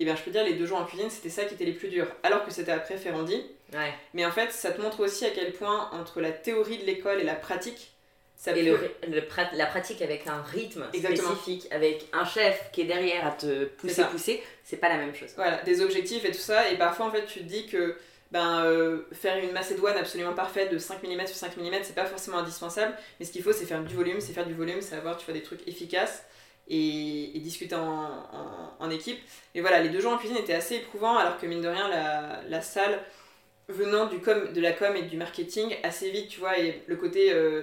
[0.00, 1.72] et bien je peux dire les deux jours en cuisine, c'était ça qui était les
[1.72, 2.08] plus durs.
[2.22, 3.42] Alors que c'était après Ferrandi.
[3.72, 3.92] Ouais.
[4.14, 7.20] Mais en fait, ça te montre aussi à quel point entre la théorie de l'école
[7.20, 7.92] et la pratique,
[8.36, 8.78] ça et le,
[9.52, 14.04] la pratique avec un rythme spécifique, avec un chef qui est derrière à te pousser,
[14.04, 15.30] pousser, c'est pas la même chose.
[15.34, 16.70] Voilà, des objectifs et tout ça.
[16.70, 17.96] Et parfois, en fait, tu te dis que
[18.30, 22.04] ben, euh, faire une macédoine absolument parfaite de 5 mm sur 5 mm, c'est pas
[22.04, 24.96] forcément indispensable, mais ce qu'il faut, c'est faire du volume, c'est faire du volume, c'est
[24.96, 26.24] avoir tu vois, des trucs efficaces
[26.68, 28.26] et, discuter en,
[28.78, 29.18] en, équipe.
[29.54, 31.88] Et voilà, les deux jours en cuisine étaient assez éprouvants, alors que mine de rien,
[31.88, 33.00] la, la salle,
[33.68, 36.96] venant du com, de la com et du marketing, assez vite, tu vois, et le
[36.96, 37.32] côté.
[37.32, 37.62] Euh,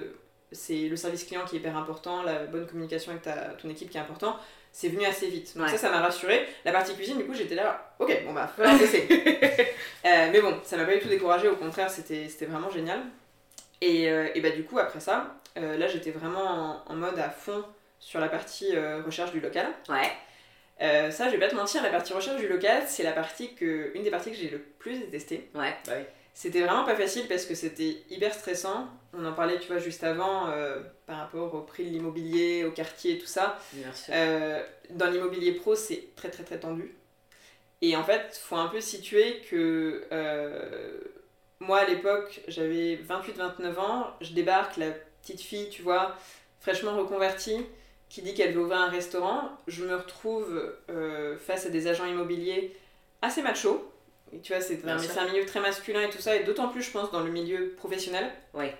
[0.51, 3.89] c'est le service client qui est hyper important, la bonne communication avec ta, ton équipe
[3.89, 4.37] qui est important
[4.75, 5.57] c'est venu assez vite.
[5.57, 6.45] Donc ça, ça m'a rassuré.
[6.65, 9.07] La partie cuisine, du coup, j'étais là, ok, bon bah, faut bosser.
[9.09, 12.99] euh, mais bon, ça m'a pas du tout découragé, au contraire, c'était vraiment génial.
[13.79, 17.29] Et, euh, et, bah du coup, après ça, euh, là, j'étais vraiment en, mode à
[17.29, 17.63] fond
[17.99, 19.67] sur la partie euh, recherche du local.
[19.87, 20.11] Ouais.
[21.09, 23.93] ça, je vais pas te mentir, la partie recherche du local, c'est la partie que,
[23.95, 25.49] une des parties que j'ai le plus détestée.
[25.55, 26.03] Ouais, bah oui.
[26.35, 28.89] C'était vraiment pas facile parce que c'était hyper stressant.
[29.13, 32.71] On en parlait, tu vois, juste avant, euh, par rapport au prix de l'immobilier, au
[32.71, 33.57] quartier tout ça.
[34.09, 36.93] Euh, dans l'immobilier pro, c'est très très très tendu.
[37.81, 40.99] Et en fait, il faut un peu situer que euh,
[41.61, 46.17] moi à l'époque, j'avais 28-29 ans, je débarque, la petite fille, tu vois,
[46.59, 47.65] fraîchement reconvertie,
[48.09, 49.51] qui dit qu'elle veut ouvrir un restaurant.
[49.67, 50.75] Je me retrouve
[51.39, 52.75] face à des agents immobiliers
[53.21, 53.89] assez machos
[54.41, 57.11] tu vois, c'est un, milieu très masculin et tout ça, et d'autant plus, je pense,
[57.11, 58.31] dans le milieu professionnel.
[58.53, 58.73] Ouais.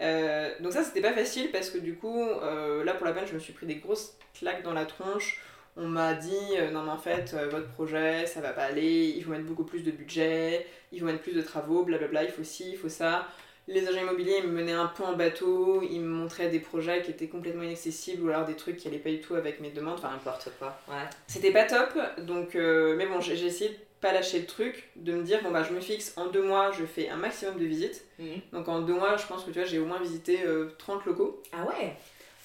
[0.00, 3.26] Euh, donc ça, c'était pas facile parce que du coup, euh, là, pour la peine,
[3.26, 5.40] je me suis pris des grosses claques dans la tronche.
[5.76, 9.22] On m'a dit, euh, non mais en fait, votre projet, ça va pas aller, il
[9.22, 12.42] faut mettre beaucoup plus de budget, il faut mettre plus de travaux, blablabla, il faut
[12.42, 13.28] ci, il faut ça.
[13.68, 17.12] les agents immobiliers me menaient un peu en bateau, ils me montraient des projets qui
[17.12, 19.98] étaient complètement inaccessibles ou alors des trucs qui allaient pas du tout avec mes demandes.
[19.98, 20.76] Enfin, n'importe quoi.
[20.88, 21.08] Ouais.
[21.28, 25.22] C'était pas top, donc mais bon, j'ai essayé de pas lâcher le truc, de me
[25.22, 28.04] dire bon bah je me fixe en deux mois, je fais un maximum de visites.
[28.18, 28.40] Mhm.
[28.52, 30.40] Donc en deux mois, je pense que tu vois, j'ai au moins visité
[30.78, 31.42] 30 euh, locaux.
[31.52, 31.96] Ah ouais?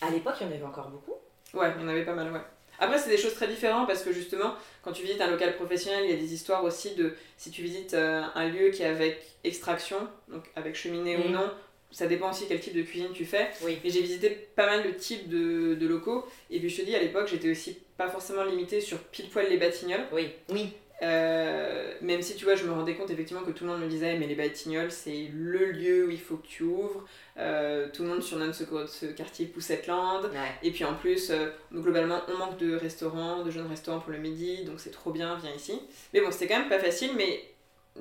[0.01, 1.13] À l'époque, il y en avait encore beaucoup
[1.53, 2.41] Ouais, il y en avait pas mal, ouais.
[2.79, 6.01] Après, c'est des choses très différentes parce que justement, quand tu visites un local professionnel,
[6.05, 8.87] il y a des histoires aussi de si tu visites euh, un lieu qui est
[8.87, 11.33] avec extraction, donc avec cheminée ou mhm.
[11.33, 11.51] non,
[11.91, 13.51] ça dépend aussi quel type de cuisine tu fais.
[13.61, 13.77] Oui.
[13.83, 16.25] Mais j'ai visité pas mal de types de, de, locaux.
[16.49, 19.47] Et puis je te dis, à l'époque, j'étais aussi pas forcément limitée sur pile poil
[19.47, 20.07] les batignolles.
[20.11, 20.73] Oui, oui.
[21.03, 23.87] Euh, même si tu vois, je me rendais compte effectivement que tout le monde me
[23.87, 27.05] disait, mais les Batignolles, c'est le lieu où il faut que tu ouvres.
[27.37, 30.21] Euh, tout le monde surnomme ce, ce quartier Poussetteland.
[30.61, 34.19] Et puis en plus, euh, globalement, on manque de restaurants, de jeunes restaurants pour le
[34.19, 35.79] midi, donc c'est trop bien, viens ici.
[36.13, 37.43] Mais bon, c'était quand même pas facile, mais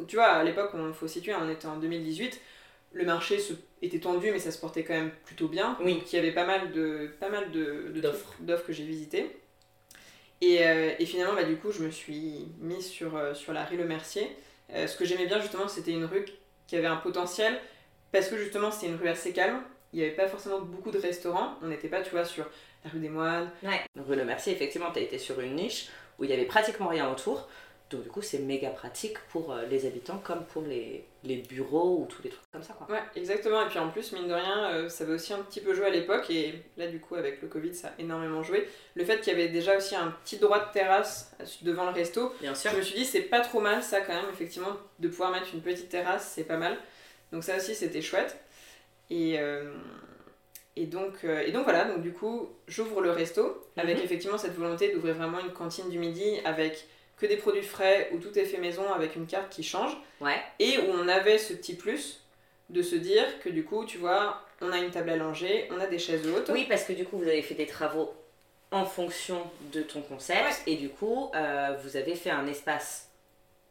[0.07, 2.41] tu vois, à l'époque, on faut situer, on était en 2018,
[2.95, 5.77] le marché se, était tendu, mais ça se portait quand même plutôt bien.
[5.83, 5.95] Oui.
[5.95, 7.93] Donc il y avait pas mal de pas mal de,
[8.41, 9.31] d'offres que j'ai visitées.
[10.43, 13.77] Euh, et, finalement, bah, du coup, je me suis mise sur, euh, sur la rue
[13.77, 14.29] Le Mercier.
[14.75, 16.25] Euh, ce que j'aimais bien, justement, c'était une rue
[16.67, 17.59] qui avait un potentiel,
[18.11, 19.63] parce que justement, c'est une rue assez calme.
[19.93, 21.55] Il n'y avait pas forcément beaucoup de restaurants.
[21.63, 22.47] On n'était pas, tu vois, sur
[22.85, 23.51] la rue des Moines.
[23.63, 23.83] Ouais.
[23.97, 26.89] Rue Le Mercier, effectivement, tu as été sur une niche où il y avait pratiquement
[26.89, 27.49] rien autour.
[27.91, 32.07] Donc du coup, c'est méga pratique pour les habitants comme pour les, les, bureaux ou
[32.07, 32.75] tous les trucs comme ça.
[32.75, 32.87] Quoi.
[32.91, 33.65] Ouais, exactement.
[33.65, 35.87] Et puis en plus, mine de rien, euh, ça avait aussi un petit peu joué
[35.87, 36.31] à l'époque.
[36.31, 38.69] Et là, du coup, avec le Covid, ça a énormément joué.
[38.95, 42.33] Le fait qu'il y avait déjà aussi un petit droit de terrasse devant le resto.
[42.41, 42.71] Bien sûr.
[42.73, 45.49] Je me suis dit, c'est pas trop mal ça quand même, effectivement, de pouvoir mettre
[45.55, 46.77] une petite terrasse, c'est pas mal.
[47.33, 48.37] Donc ça aussi, c'était chouette.
[49.11, 49.39] Et...
[49.39, 49.73] Euh,
[50.75, 54.05] et donc, et donc voilà, donc du coup, j'ouvre le resto avec mhm.
[54.05, 56.87] effectivement cette volonté d'ouvrir vraiment une cantine du midi avec
[57.23, 59.97] que des produits frais où tout est fait maison avec une carte qui change.
[60.21, 60.43] Ouais.
[60.59, 62.21] Et où on avait ce petit plus
[62.69, 65.79] de se dire que du coup, tu vois, on a une table à langer, on
[65.81, 66.51] a des chaises hautes.
[66.53, 68.13] Oui, parce que du coup, vous avez fait des travaux
[68.73, 69.39] en fonction
[69.73, 73.09] de ton concept et du coup, euh, vous avez fait un espace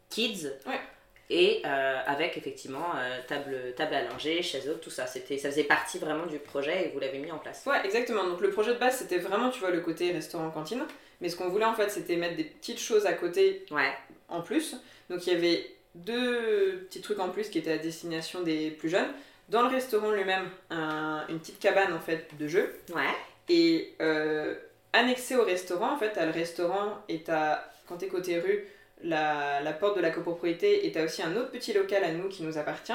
[0.08, 0.52] kids.
[0.66, 0.80] Ouais.
[1.28, 5.06] Et euh, avec effectivement euh, table, table à langer, chaises hautes, tout ça.
[5.06, 7.64] C'était, ça faisait partie vraiment du projet et vous l'avez mis en place.
[7.66, 8.24] Ouais, exactement.
[8.24, 10.84] Donc le projet de base, c'était vraiment, tu vois, le côté restaurant-cantine.
[11.22, 13.92] Mais ce qu'on voulait en fait, c'était mettre des petites choses à côté ouais.
[14.28, 14.76] en plus.
[15.08, 18.90] Donc il y avait deux petits trucs en plus qui étaient à destination des plus
[18.90, 19.08] jeunes.
[19.48, 22.74] Dans le restaurant lui-même, une petite cabane en fait de jeux.
[22.94, 23.10] Ouais.
[23.48, 24.54] Et euh,
[24.92, 28.64] annexé au restaurant, en fait, as le restaurant et t'as, quand t'es côté rue,
[29.02, 32.28] la, la, porte de la copropriété et t'as aussi un autre petit local à nous
[32.28, 32.92] qui nous appartient.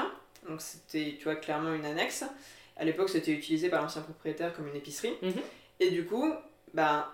[0.48, 2.24] Donc c'était, tu vois, clairement une annexe.
[2.76, 5.14] À l'époque, c'était utilisé par l'ancien propriétaire comme une épicerie.
[5.22, 5.32] Mhm.
[5.80, 6.32] Et du coup,
[6.72, 7.12] bah,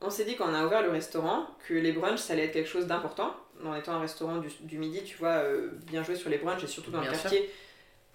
[0.00, 2.52] on s'est dit quand on a ouvert le restaurant que les brunchs ça allait être
[2.52, 3.34] quelque chose d'important.
[3.64, 6.66] En étant un restaurant du, midi, tu vois, euh, bien jouer sur les brunchs et
[6.66, 7.50] surtout dans le quartier,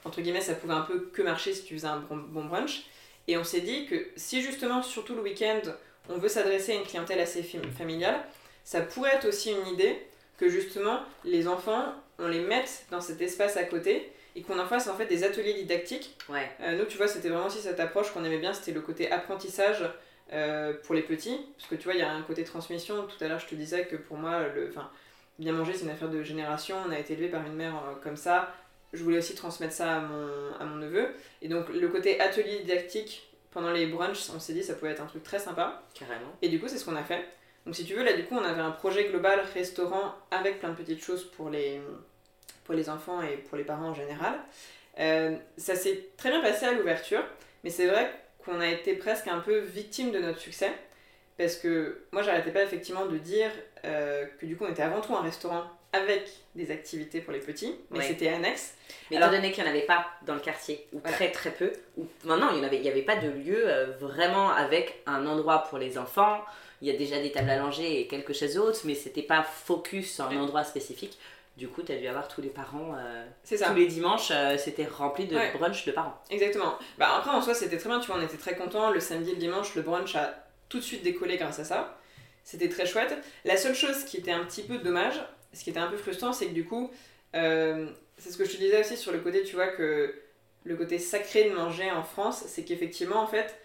[0.03, 2.85] entre guillemets, ça pouvait un peu que marcher si tu faisais un bon, brunch.
[3.27, 5.61] Et on s'est dit que si justement, surtout le week-end,
[6.09, 8.23] on veut s'adresser à une clientèle assez familiale,
[8.63, 9.99] ça pourrait être aussi une idée
[10.37, 14.67] que justement les enfants, on les mette dans cet espace à côté et qu'on en
[14.67, 16.15] fasse en fait des ateliers didactiques.
[16.29, 16.49] Ouais.
[16.61, 19.11] Euh, nous, tu vois, c'était vraiment aussi cette approche qu'on aimait bien, c'était le côté
[19.11, 19.83] apprentissage
[20.33, 23.05] euh, pour les petits, parce que tu vois, il y a un côté transmission.
[23.07, 24.71] Tout à l'heure, je te disais que pour moi, le,
[25.39, 26.77] bien manger, c'est une affaire de génération.
[26.87, 28.53] On a été élevé par une mère euh, comme ça.
[28.93, 31.09] Je voulais aussi transmettre ça à mon, à mon neveu.
[31.41, 35.01] Et donc, le côté atelier didactique pendant les brunchs, on s'est dit ça pouvait être
[35.01, 35.83] un truc très sympa.
[35.93, 36.33] Carrément.
[36.41, 37.25] Et du coup, c'est ce qu'on a fait.
[37.65, 40.69] Donc, si tu veux, là, du coup, on avait un projet global restaurant avec plein
[40.69, 41.81] de petites choses pour les,
[42.63, 44.33] pour les enfants et pour les parents en général.
[44.99, 47.23] Euh, ça s'est très bien passé à l'ouverture,
[47.63, 48.11] mais c'est vrai
[48.45, 50.71] qu'on a été presque un peu victime de notre succès.
[51.37, 53.51] Parce que moi, j'arrêtais pas effectivement de dire
[53.83, 57.39] euh, que du coup, on était avant tout un restaurant avec des activités pour les
[57.39, 58.75] petits, mais c'était annexe.
[59.09, 61.71] Mais étant donné qu'il n'y en avait pas dans le quartier, ou très très peu,
[61.97, 65.77] ou maintenant il n'y avait, avait pas de lieu euh, vraiment avec un endroit pour
[65.77, 66.43] les enfants.
[66.81, 69.43] Il y a déjà des tables à langer et quelques chaises hautes, mais c'était pas
[69.43, 71.17] focus sur un endroit spécifique.
[71.57, 72.95] Du coup, tu as dû avoir tous les parents.
[72.97, 73.69] Euh, ça.
[73.69, 76.21] Tous les dimanches, euh, c'était rempli de brunch de parents.
[76.29, 76.77] Exactement.
[76.97, 77.99] Bah, après, en soi, c'était très bien.
[77.99, 78.91] Tu vois, on était très contents.
[78.91, 80.33] Le samedi et le dimanche, le brunch a
[80.67, 81.97] tout de suite décollé grâce à ça.
[82.43, 83.17] C'était très chouette.
[83.45, 85.19] La seule chose qui était un petit peu dommage,
[85.53, 86.91] ce qui était un peu frustrant, c'est que du coup,
[87.35, 87.87] euh,
[88.17, 90.13] c'est ce que je te disais aussi sur le côté, tu vois, que
[90.63, 93.57] le côté sacré de manger en France, c'est qu'effectivement, en fait,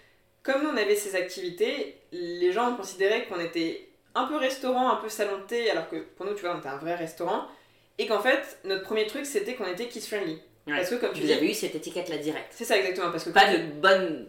[0.43, 4.97] comme nous on avait ces activités, les gens considéraient qu'on était un peu restaurant, un
[4.97, 7.47] peu salon de thé, alors que pour nous, tu vois, on était un vrai restaurant.
[8.01, 10.39] Et qu'en fait, notre premier truc, c'était qu'on était kids friendly.
[10.67, 12.47] Parce que comme tu Vous avez eu cette étiquette là direct.
[12.51, 14.27] C'est ça exactement parce que pas de bonne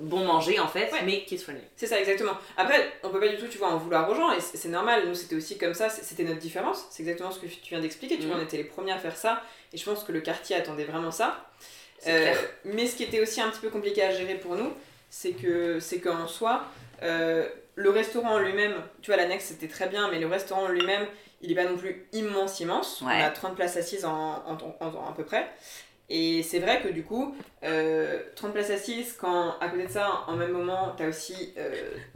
[0.00, 1.62] bon manger en fait, mais kids friendly.
[1.76, 2.32] C'est ça exactement.
[2.56, 5.06] Après, on peut pas du tout, tu vois, en vouloir aux gens et c'est normal.
[5.06, 5.90] Nous, c'était aussi comme ça.
[5.90, 6.86] C'était notre différence.
[6.90, 8.16] C'est exactement ce que tu viens d'expliquer.
[8.16, 8.42] Tu vois, mhm.
[8.42, 9.42] on était les premiers à faire ça
[9.74, 11.50] et je pense que le quartier attendait vraiment ça.
[12.06, 12.32] Euh,
[12.64, 14.72] mais ce qui était aussi un petit peu compliqué à gérer pour nous,
[15.10, 16.64] c'est que c'est qu'en soi,
[17.02, 20.68] euh, le restaurant en lui-même, tu vois, l'annexe c'était très bien, mais le restaurant en
[20.68, 21.06] lui-même,
[21.40, 23.02] il n'est pas non plus immense, immense.
[23.02, 25.48] On a 30 places assises en, en, en, à peu près.
[26.12, 28.22] Et c'est vrai que du coup, 30 euh,
[28.52, 31.54] places assises, quand à côté de ça, en même moment, tu as aussi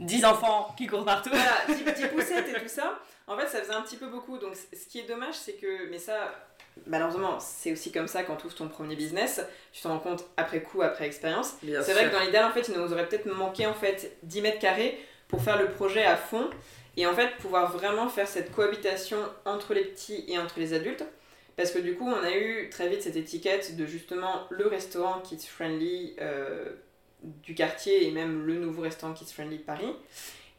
[0.01, 1.29] 10 enfants qui courent partout.
[1.31, 2.99] Voilà, 10 petits poussettes et tout ça.
[3.27, 4.37] En fait, ça faisait un petit peu beaucoup.
[4.37, 6.35] Donc, ce qui est dommage, c'est que, mais ça,
[6.85, 10.25] malheureusement, c'est aussi comme ça quand tu ouvres ton premier business, tu t'en rends compte
[10.37, 11.53] après coup, après expérience.
[11.61, 14.41] C'est vrai que dans l'idéal, en fait, il nous aurait peut-être manqué en fait 10
[14.41, 16.49] mètres carrés pour faire le projet à fond
[16.97, 21.05] et en fait pouvoir vraiment faire cette cohabitation entre les petits et entre les adultes.
[21.55, 25.21] Parce que du coup, on a eu très vite cette étiquette de justement le restaurant
[25.21, 26.71] kids friendly euh,
[27.23, 29.93] du quartier et même le nouveau restaurant kids friendly de Paris.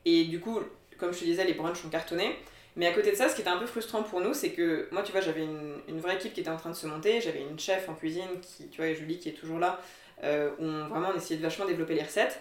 [0.06, 0.60] Et du coup,
[0.96, 2.36] comme je te disais, les brunchs ont cartonné.
[2.76, 4.88] Mais à côté de ça, ce qui était un peu frustrant pour nous, c'est que
[4.90, 7.20] moi, tu vois, j'avais une, vraie équipe qui était en train de se monter.
[7.20, 9.80] J'avais une chef en cuisine, qui, tu vois, Julie, qui est toujours là,
[10.24, 12.40] euh, où vraiment on essayait de vachement développer les recettes.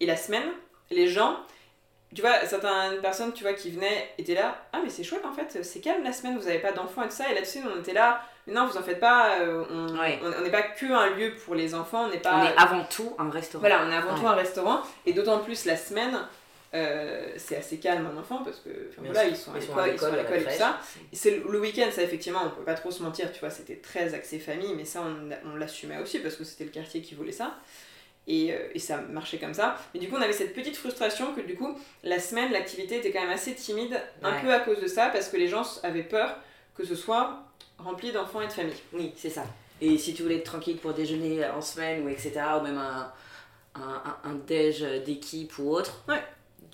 [0.00, 0.48] Et la semaine,
[0.90, 1.38] les gens,
[2.14, 5.32] tu vois, certaines personnes, tu vois, qui venaient, étaient là, ah mais c'est chouette en
[5.32, 7.30] fait, c'est calme la semaine, vous n'avez pas d'enfants et tout ça.
[7.30, 10.62] Et là-dessus, on était là, mais non, vous en faites pas, euh, on n'est pas
[10.62, 12.36] que un lieu pour les enfants, on n'est pas...
[12.36, 13.60] On est avant tout un restaurant.
[13.60, 14.80] Voilà, on est avant tout un restaurant.
[15.06, 16.18] Et d'autant plus la semaine,
[16.74, 20.06] euh, c'est assez calme un enfant parce que voilà, ils sont à l'école, ils sont
[20.06, 20.78] à l'école et tout ça.
[21.12, 24.12] C'est le week-end, ça effectivement, on peut pas trop se mentir, tu vois, c'était très
[24.14, 27.32] axé famille, mais ça on, on l'assumait aussi parce que c'était le quartier qui voulait
[27.32, 27.54] ça.
[28.26, 29.76] Et, euh, et, ça marchait comme ça.
[29.92, 33.12] Mais du coup, on avait cette petite frustration que du coup, la semaine, l'activité était
[33.12, 36.02] quand même assez timide, un peu à cause de ça, parce que les gens avaient
[36.02, 36.38] peur
[36.74, 37.44] que ce soit
[37.78, 38.82] rempli d'enfants et de familles.
[38.92, 39.44] Oui, c'est ça.
[39.80, 43.12] Et si tu voulais être tranquille pour déjeuner en semaine ou etc., ou même un,
[43.74, 46.22] un, un, un déj d'équipe ou autre, ouais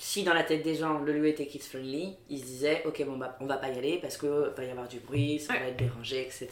[0.00, 3.04] si dans la tête des gens le lieu était kids friendly, ils se disaient ok
[3.04, 5.52] bon bah on va pas y aller parce que va y avoir du bruit, ça
[5.52, 6.48] va être dérangé, etc.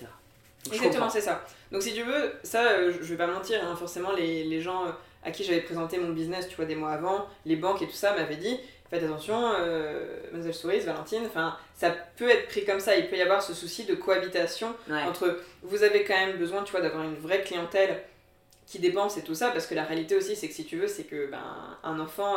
[0.72, 1.44] Exactement c'est ça.
[1.72, 4.86] Donc si tu veux, ça euh, je vais pas mentir, hein, forcément les, les, gens
[4.86, 4.90] euh,
[5.24, 7.92] à qui j'avais présenté mon business, tu vois des mois avant, les banques et tout
[7.92, 8.58] ça m'avaient dit
[8.90, 13.16] faites attention, euh, Mademoiselle Souris, Valentine, enfin ça peut être pris comme ça, il peut
[13.16, 17.04] y avoir ce souci de cohabitation entre vous avez quand même besoin tu vois d'avoir
[17.04, 18.02] une vraie clientèle
[18.66, 20.88] qui dépense et tout ça parce que la réalité aussi c'est que si tu veux
[20.88, 21.38] c'est que ben
[21.82, 22.36] un enfant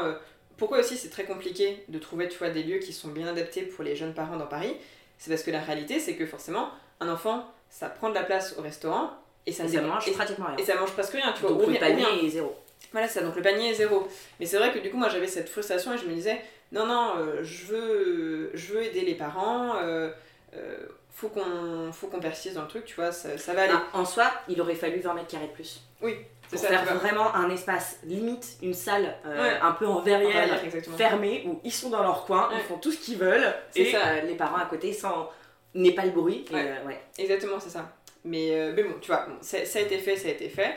[0.62, 3.64] pourquoi aussi c'est très compliqué de trouver tu vois, des lieux qui sont bien adaptés
[3.64, 4.76] pour les jeunes parents dans Paris?
[5.18, 8.56] C'est parce que la réalité, c'est que forcément, un enfant, ça prend de la place
[8.60, 9.10] au restaurant
[9.48, 10.58] et ça, ça mange pratiquement rien.
[10.58, 11.52] Et ça mange presque rien, tu vois.
[11.52, 12.56] Donc le panier est zéro.
[12.92, 14.08] Voilà, ça, donc le panier est zéro.
[14.40, 16.40] Mais c'est vrai que du coup, moi j'avais cette frustration et je me disais,
[16.72, 19.78] non, non, euh, je, veux, je veux aider les parents.
[19.78, 20.12] Euh,
[20.54, 20.78] euh,
[21.12, 23.74] faut qu'on persiste dans le truc, tu vois, ça, ça va aller.
[23.76, 25.82] Ah, en soi, il aurait fallu 20 mètres carrés de plus.
[26.02, 26.16] Oui,
[26.52, 30.60] pour faire vraiment un espace limite, une salle euh, un peu en verrière,
[30.98, 34.22] fermée, où ils sont dans leur coin, ils font tout ce qu'ils veulent, et euh,
[34.22, 35.30] les parents à côté sans
[35.74, 36.46] n'est pas le bruit.
[36.54, 36.76] Euh,
[37.18, 37.94] Exactement, c'est ça.
[38.24, 40.76] Mais, mais bon, tu vois, ça, a été fait, ça a été fait.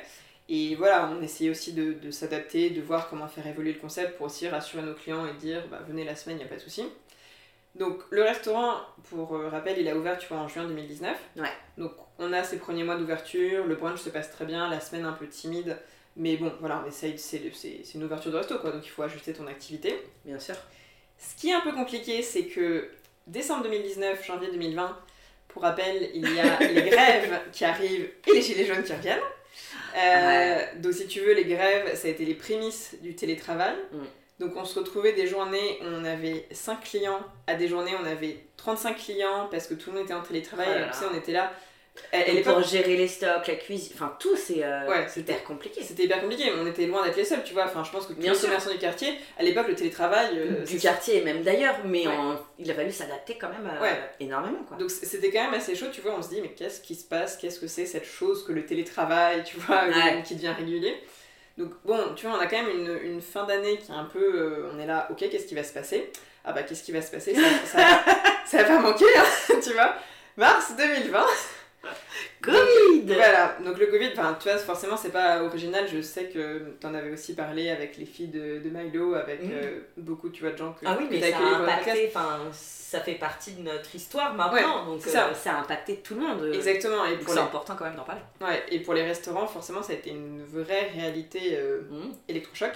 [0.48, 4.16] Et voilà, on essayait aussi de, de s'adapter, de voir comment faire évoluer le concept
[4.16, 6.56] pour aussi rassurer nos clients et dire bah, venez la semaine, il n'y a pas
[6.56, 6.84] de souci.
[7.74, 8.76] Donc le restaurant,
[9.10, 11.16] pour rappel, il a ouvert tu vois, en juin 2019.
[11.36, 11.48] Ouais.
[11.76, 15.04] Donc on a ses premiers mois d'ouverture, le brunch se passe très bien, la semaine
[15.04, 15.76] un peu timide,
[16.16, 19.32] mais bon, voilà, on essaye, c'est une ouverture de resto, quoi, donc il faut ajuster
[19.32, 20.00] ton activité.
[20.24, 20.54] Bien sûr.
[21.18, 22.88] Ce qui est un peu compliqué, c'est que
[23.26, 24.98] décembre 2019, janvier 2020,
[25.48, 29.18] pour rappel, il y a les grèves qui arrivent et les gilets jaunes qui reviennent.
[29.96, 33.76] Euh, donc si tu veux, les grèves, ça a été les prémices du télétravail.
[33.92, 33.98] Mm.
[34.40, 38.02] Donc on se retrouvait des journées où on avait 5 clients, à des journées où
[38.02, 40.98] on avait 35 clients parce que tout le monde était en télétravail, oh et tu
[40.98, 41.52] sais, on était là
[42.10, 45.82] elle, pour gérer les stocks, la cuisine, enfin tout, c'est euh, ouais, hyper compliqué.
[45.82, 47.64] C'était hyper compliqué, on était loin d'être les seuls, tu vois.
[47.64, 50.30] Enfin, je pense que tous les commerçants du quartier, à l'époque, le télétravail.
[50.36, 52.04] Euh, du quartier, et même d'ailleurs, mais
[52.58, 54.62] il a fallu s'adapter quand même euh, énormément.
[54.66, 54.76] Quoi.
[54.76, 56.14] Donc c'était quand même assez chaud, tu vois.
[56.18, 57.36] On se dit, mais qu'est-ce qui se passe?
[57.36, 59.84] Qu'est-ce que c'est cette chose que le télétravail, tu vois,
[60.24, 60.96] qui devient régulier?
[61.56, 64.04] Donc bon, tu vois, on a quand même une, une fin d'année qui est un
[64.04, 64.66] peu.
[64.72, 66.10] on est là, ok, qu'est-ce qui va se passer?
[66.44, 67.34] Ah bah, qu'est-ce qui va se passer?
[67.34, 68.04] Ça, ça,
[68.46, 69.94] ça va pas manquer, hein, tu vois.
[70.36, 71.24] Mars 2020
[72.44, 75.86] Covid Voilà, donc le Covid, enfin, tu vois, forcément, c'est pas original.
[75.90, 79.42] Je sais que tu en avais aussi parlé avec les filles de, de Milo, avec
[79.42, 79.50] mm.
[79.52, 83.00] euh, beaucoup, tu vois, de gens que Ah oui, mais ça a impacté, enfin, ça
[83.00, 85.28] fait partie de notre histoire maintenant, donc ça.
[85.28, 85.54] Euh, ça.
[85.54, 86.42] a impacté tout le monde.
[86.42, 88.22] Euh, Exactement, et c'est important quand même d'en parler.
[88.40, 91.58] Ouais, et pour les restaurants, forcément, ça a été une vraie réalité
[91.90, 92.12] mm.
[92.28, 92.72] électrochoc.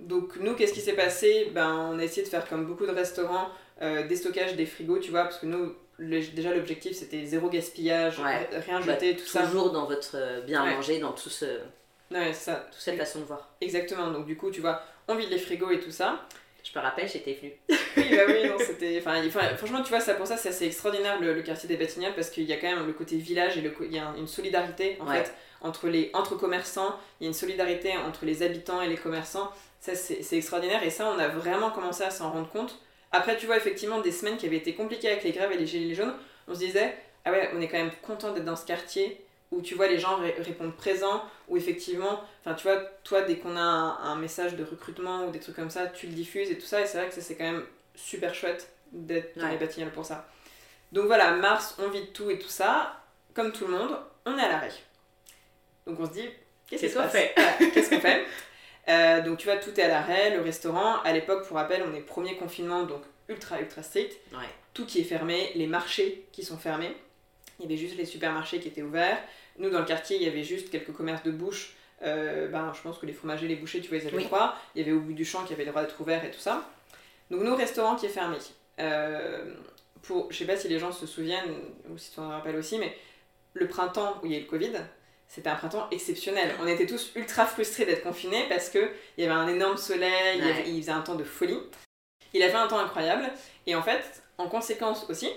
[0.00, 1.50] Donc nous, qu'est-ce qui s'est passé?
[1.54, 3.48] Ben, on a essayé de faire comme beaucoup de restaurants,
[3.80, 8.80] des stockages des frigos, tu vois, parce que nous, déjà l'objectif c'était zéro gaspillage, rien
[8.80, 9.42] bah, jeter, tout ça.
[9.42, 11.46] Toujours dans votre euh, bien manger, dans tout ce.
[12.10, 12.68] Ouais, ça.
[12.72, 13.50] Toute cette façon de voir.
[13.60, 16.26] Exactement, donc du coup, tu vois, on vide les frigos et tout ça.
[16.62, 17.52] Je me rappelle, j'étais venue.
[17.96, 19.02] oui, bah oui, non, c'était.
[19.04, 19.22] Enfin,
[19.56, 22.44] franchement, tu vois, ça pour ça, c'est assez extraordinaire le, quartier des Batignolles parce qu'il
[22.44, 25.06] y a quand même le côté village et le, il y a une solidarité en
[25.06, 25.32] fait
[25.62, 26.94] entre les entre commerçants.
[27.20, 29.50] Il y a une solidarité entre les habitants et les commerçants.
[29.80, 32.78] Ça, c'est extraordinaire et ça, on a vraiment commencé à s'en rendre compte.
[33.12, 35.66] Après, tu vois, effectivement, des semaines qui avaient été compliquées avec les grèves et les
[35.66, 36.14] gilets jaunes,
[36.48, 39.62] on se disait, ah ouais, on est quand même content d'être dans ce quartier où
[39.62, 43.60] tu vois les gens répondent présents, où effectivement, enfin tu vois, toi dès qu'on a
[43.60, 46.80] un, message de recrutement ou des trucs comme ça, tu le diffuses et tout ça,
[46.80, 47.64] et c'est vrai que ça c'est quand même
[47.96, 50.28] super chouette d'être dans les bâtiments pour ça.
[50.92, 53.00] Donc voilà, mars, on vit tout et tout ça,
[53.34, 54.72] comme tout le monde, on est à l'arrêt.
[55.86, 56.28] Donc on se dit,
[56.68, 57.34] qu'est-ce qu'on fait?
[57.74, 58.24] Qu'est-ce qu'on fait?
[58.88, 61.94] euh, Donc tu vois, tout est à l'arrêt, le restaurant, à l'époque, pour rappel, on
[61.94, 64.16] est premier confinement, donc ultra ultra strict.
[64.74, 66.94] Tout qui est fermé, les marchés qui sont fermés.
[67.58, 69.18] Il y avait juste les supermarchés qui étaient ouverts.
[69.58, 71.74] Nous, dans le quartier, il y avait juste quelques commerces de bouche.
[72.02, 74.56] Euh, ben, je pense que les fromagers, les bouchers, tu vois, ils avaient le droit.
[74.74, 76.40] Il y avait au bout du champ qui avait le droit d'être ouvert et tout
[76.40, 76.64] ça.
[77.30, 78.38] Donc, nous, restaurant qui est fermé.
[78.78, 79.54] Euh,
[80.02, 81.50] pour, je sais pas si les gens se souviennent,
[81.90, 82.96] ou si tu en rappelles aussi, mais
[83.52, 84.72] le printemps où il y a eu le Covid,
[85.30, 86.50] c'était un printemps exceptionnel.
[86.60, 90.80] On était tous ultra frustrés d'être confinés parce qu'il y avait un énorme soleil, il,
[90.80, 91.60] faisait un temps de folie.
[92.34, 93.30] Il a fait un temps incroyable.
[93.68, 95.30] Et en fait, en conséquence aussi,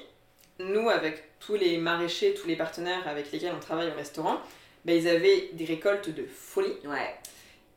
[0.58, 4.42] nous, avec tous les maraîchers, tous les partenaires avec lesquels on travaille au restaurant,
[4.84, 6.74] ben, ils avaient des récoltes de folie.
[6.86, 7.14] Ouais.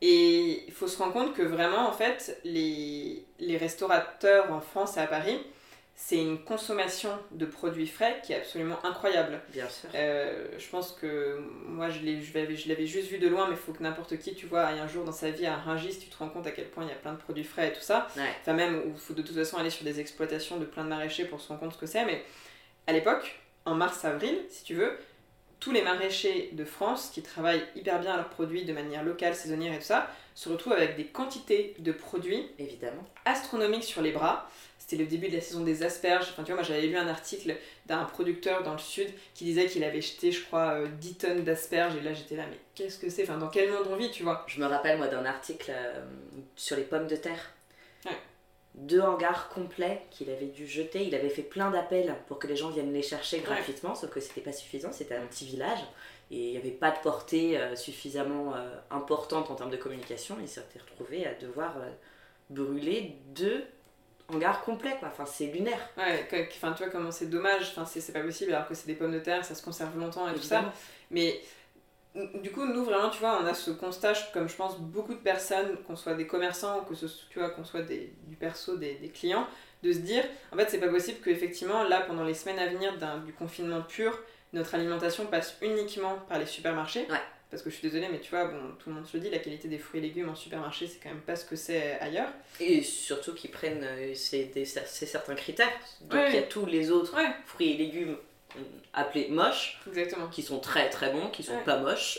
[0.01, 4.97] Et il faut se rendre compte que vraiment, en fait, les, les restaurateurs en France
[4.97, 5.37] et à Paris,
[5.99, 9.41] c'est une consommation de produits frais qui est absolument incroyable.
[9.49, 9.89] Bien sûr.
[9.95, 13.81] Euh, je pense que moi, je l'avais juste vu de loin, mais il faut que
[13.81, 16.29] n'importe qui, tu vois, aille un jour dans sa vie à Rungis, tu te rends
[16.29, 18.07] compte à quel point il y a plein de produits frais et tout ça.
[18.41, 21.25] Enfin, même, il faut de toute façon aller sur des exploitations de plein de maraîchers
[21.25, 22.05] pour se rendre compte ce que c'est.
[22.05, 22.23] Mais
[22.85, 24.95] à l'époque, en mars-avril, si tu veux,
[25.59, 29.73] tous les maraîchers de France qui travaillent hyper bien leurs produits de manière locale, saisonnière
[29.73, 34.47] et tout ça, se retrouvent avec des quantités de produits évidemment astronomiques sur les bras.
[34.87, 36.29] C'était le début de la saison des asperges.
[36.31, 39.65] Enfin, tu vois, moi j'avais lu un article d'un producteur dans le sud qui disait
[39.65, 41.95] qu'il avait jeté, je crois, 10 euh, tonnes d'asperges.
[41.97, 43.23] Et là j'étais là, mais qu'est-ce que c'est?
[43.23, 44.45] Enfin, dans quel monde on vit, tu vois?
[44.47, 46.05] Je me rappelle, moi, d'un article euh,
[46.55, 47.51] sur les pommes de terre
[48.77, 51.03] deux hangars complets qu'il avait dû jeter.
[51.05, 54.19] Il avait fait plein d'appels pour que les gens viennent les chercher gratuitement, sauf que
[54.19, 55.79] c'était pas suffisant, c'était un petit village
[56.29, 60.37] et il n'y avait pas de portée euh, suffisamment euh, importante en termes de communication.
[60.39, 61.75] Il s'était retrouvé à devoir
[62.49, 63.63] brûler deux
[64.33, 65.09] hangars complets, quoi.
[65.09, 65.79] Enfin, c'est lunaire.
[65.97, 68.95] Ouais, enfin, tu vois comment c'est dommage, enfin, c'est pas possible alors que c'est des
[68.95, 70.73] pommes de terre, ça se conserve longtemps et tout ça.
[71.11, 71.41] Mais
[72.41, 75.19] du coup, nous vraiment, tu vois, on a ce constat, comme je pense beaucoup de
[75.19, 78.95] personnes, qu'on soit des commerçants, que ce, tu vois, qu'on soit des, du perso, des,
[78.95, 79.47] des, clients,
[79.83, 82.93] de se dire, en fait, c'est pas possible qu'effectivement, là, pendant les semaines à venir
[83.25, 84.17] du confinement pur,
[84.53, 87.05] notre alimentation passe uniquement par les supermarchés.
[87.09, 87.21] Ouais.
[87.49, 89.29] Parce que je suis désolée, mais tu vois, bon, tout le monde se le dit,
[89.29, 91.97] la qualité des fruits et légumes en supermarché, c'est quand même pas ce que c'est
[92.01, 92.29] ailleurs.
[92.59, 94.51] Et surtout qu'ils prennent euh, c'est
[95.05, 95.71] certains critères.
[96.01, 98.17] Donc il y a tous les autres fruits et légumes
[98.93, 100.27] appelés moches, Exactement.
[100.27, 102.17] qui sont très très bons, qui sont pas moches,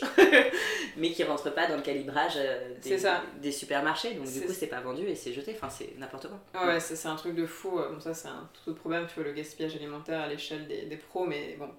[0.97, 2.97] mais qui rentrent pas dans le calibrage euh, des,
[3.41, 4.13] des supermarchés.
[4.13, 5.53] Donc du coup, c'est pas vendu et c'est jeté.
[5.55, 6.65] Enfin, c'est n'importe quoi.
[6.65, 7.71] Ouais, c'est un truc de fou.
[7.71, 10.83] Bon, ça, c'est un tout autre problème, tu vois, le gaspillage alimentaire à l'échelle des,
[10.83, 11.69] des, pros, mais bon,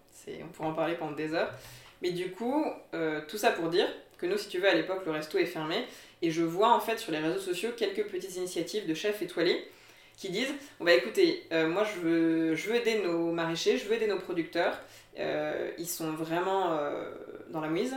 [0.43, 1.53] on pourrait en parler pendant des heures.
[2.03, 5.03] Mais du coup, euh, tout ça pour dire que nous, si tu veux, à l'époque,
[5.05, 5.87] le resto est fermé.
[6.23, 9.65] Et je vois en fait sur les réseaux sociaux quelques petites initiatives de chefs étoilés
[10.19, 13.87] qui disent on va écoutez, euh, moi je veux, je veux aider nos maraîchers, je
[13.87, 14.79] veux aider nos producteurs,
[15.19, 16.79] euh, ils sont vraiment
[17.49, 17.97] dans la mise,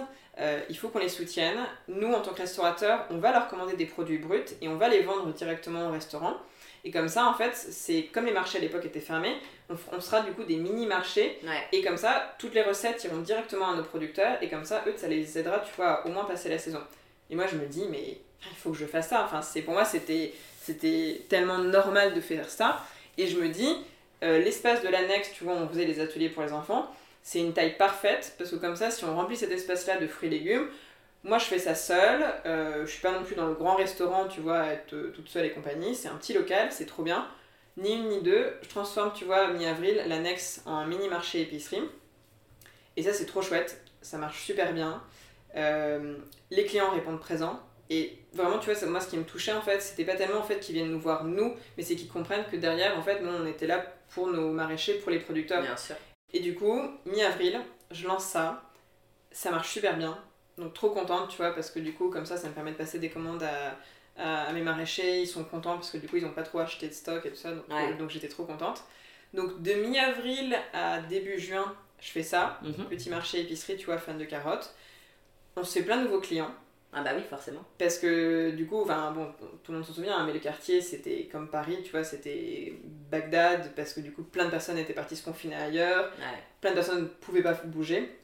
[0.70, 1.58] il faut qu'on les soutienne.
[1.90, 4.88] Nous, en tant que restaurateurs, on va leur commander des produits bruts et on va
[4.88, 6.38] les vendre directement au restaurant.
[6.86, 9.36] Et comme ça, en fait, c'est comme les marchés à l'époque étaient fermés,
[9.70, 11.40] on, sera du coup des mini-marchés.
[11.72, 14.38] Et comme ça, toutes les recettes iront directement à nos producteurs.
[14.42, 16.82] Et comme ça, eux, ça les aidera, tu vois, à au moins passer la saison.
[17.30, 18.18] Et moi, je me dis, mais
[18.52, 19.24] il faut que je fasse ça.
[19.24, 22.82] Enfin, c'est pour moi, c'était c'était tellement normal de faire ça.
[23.18, 23.76] Et je me dis,
[24.24, 26.90] euh, l'espace de l'annexe, tu vois, on faisait des ateliers pour les enfants,
[27.22, 30.28] c'est une taille parfaite, parce que comme ça, si on remplit cet espace-là de fruits
[30.28, 30.68] et légumes,
[31.24, 34.28] moi je fais ça seule, euh, je suis pas non plus dans le grand restaurant,
[34.28, 37.28] tu vois, être euh, toute seule et compagnie, c'est un petit local, c'est trop bien.
[37.78, 41.82] Ni une ni deux, je transforme, tu vois, mi-avril, l'annexe en mini-marché épicerie.
[42.98, 45.02] Et ça, c'est trop chouette, ça marche super bien.
[45.56, 49.82] les clients répondent présents, et vraiment, tu vois, moi, ce qui me touchait, en fait,
[49.82, 52.56] c'était pas tellement en fait qu'ils viennent nous voir nous, mais c'est qu'ils comprennent que
[52.56, 55.62] derrière, en fait, nous, on était là pour nos maraîchers, pour les producteurs.
[55.62, 55.96] Bien sûr.
[56.34, 57.60] Et du coup, mi-avril,
[57.92, 58.64] je lance ça.
[59.32, 60.18] Ça marche super bien.
[60.58, 62.78] Donc, trop contente, tu vois, parce que du coup, comme ça, ça me permet de
[62.78, 65.22] passer des commandes à, à, mes maraîchers.
[65.22, 67.30] Ils sont contents parce que du coup, ils n'ont pas trop acheté de stock et
[67.30, 67.52] tout ça.
[67.52, 68.84] Donc, donc j'étais trop contente.
[69.34, 72.60] Donc, de mi-avril à début juin, je fais ça.
[72.62, 72.86] Mhm.
[72.90, 74.76] Petit marché épicerie, tu vois, fan de carottes.
[75.56, 76.52] On se fait plein de nouveaux clients.
[76.96, 77.64] Ah bah oui, forcément.
[77.80, 79.28] Parce que du coup, enfin bon,
[79.64, 82.74] tout le monde s'en souvient, hein, mais le quartier c'était comme Paris, tu vois, c'était
[83.10, 86.12] Bagdad, parce que du coup plein de personnes étaient parties se confiner ailleurs,
[86.62, 88.16] plein de personnes ne pouvaient pas bouger,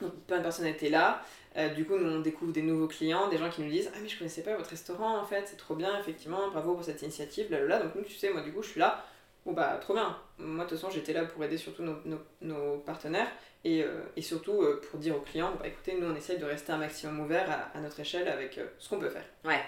[0.00, 1.22] donc plein de personnes étaient là.
[1.56, 3.98] Euh, du coup, nous on découvre des nouveaux clients, des gens qui nous disent Ah,
[4.02, 7.02] mais je connaissais pas votre restaurant en fait, c'est trop bien, effectivement, bravo pour cette
[7.02, 7.78] initiative, là, là.
[7.82, 9.04] Donc, nous, tu sais, moi du coup, je suis là,
[9.44, 10.16] bon bah trop bien.
[10.38, 13.28] Moi, de toute façon, j'étais là pour aider surtout nos, nos, nos partenaires
[13.64, 16.44] et, euh, et surtout euh, pour dire aux clients, bah écoutez, nous on essaye de
[16.44, 19.24] rester un maximum ouvert à, à notre échelle avec ce qu'on peut faire.
[19.44, 19.60] Ouais.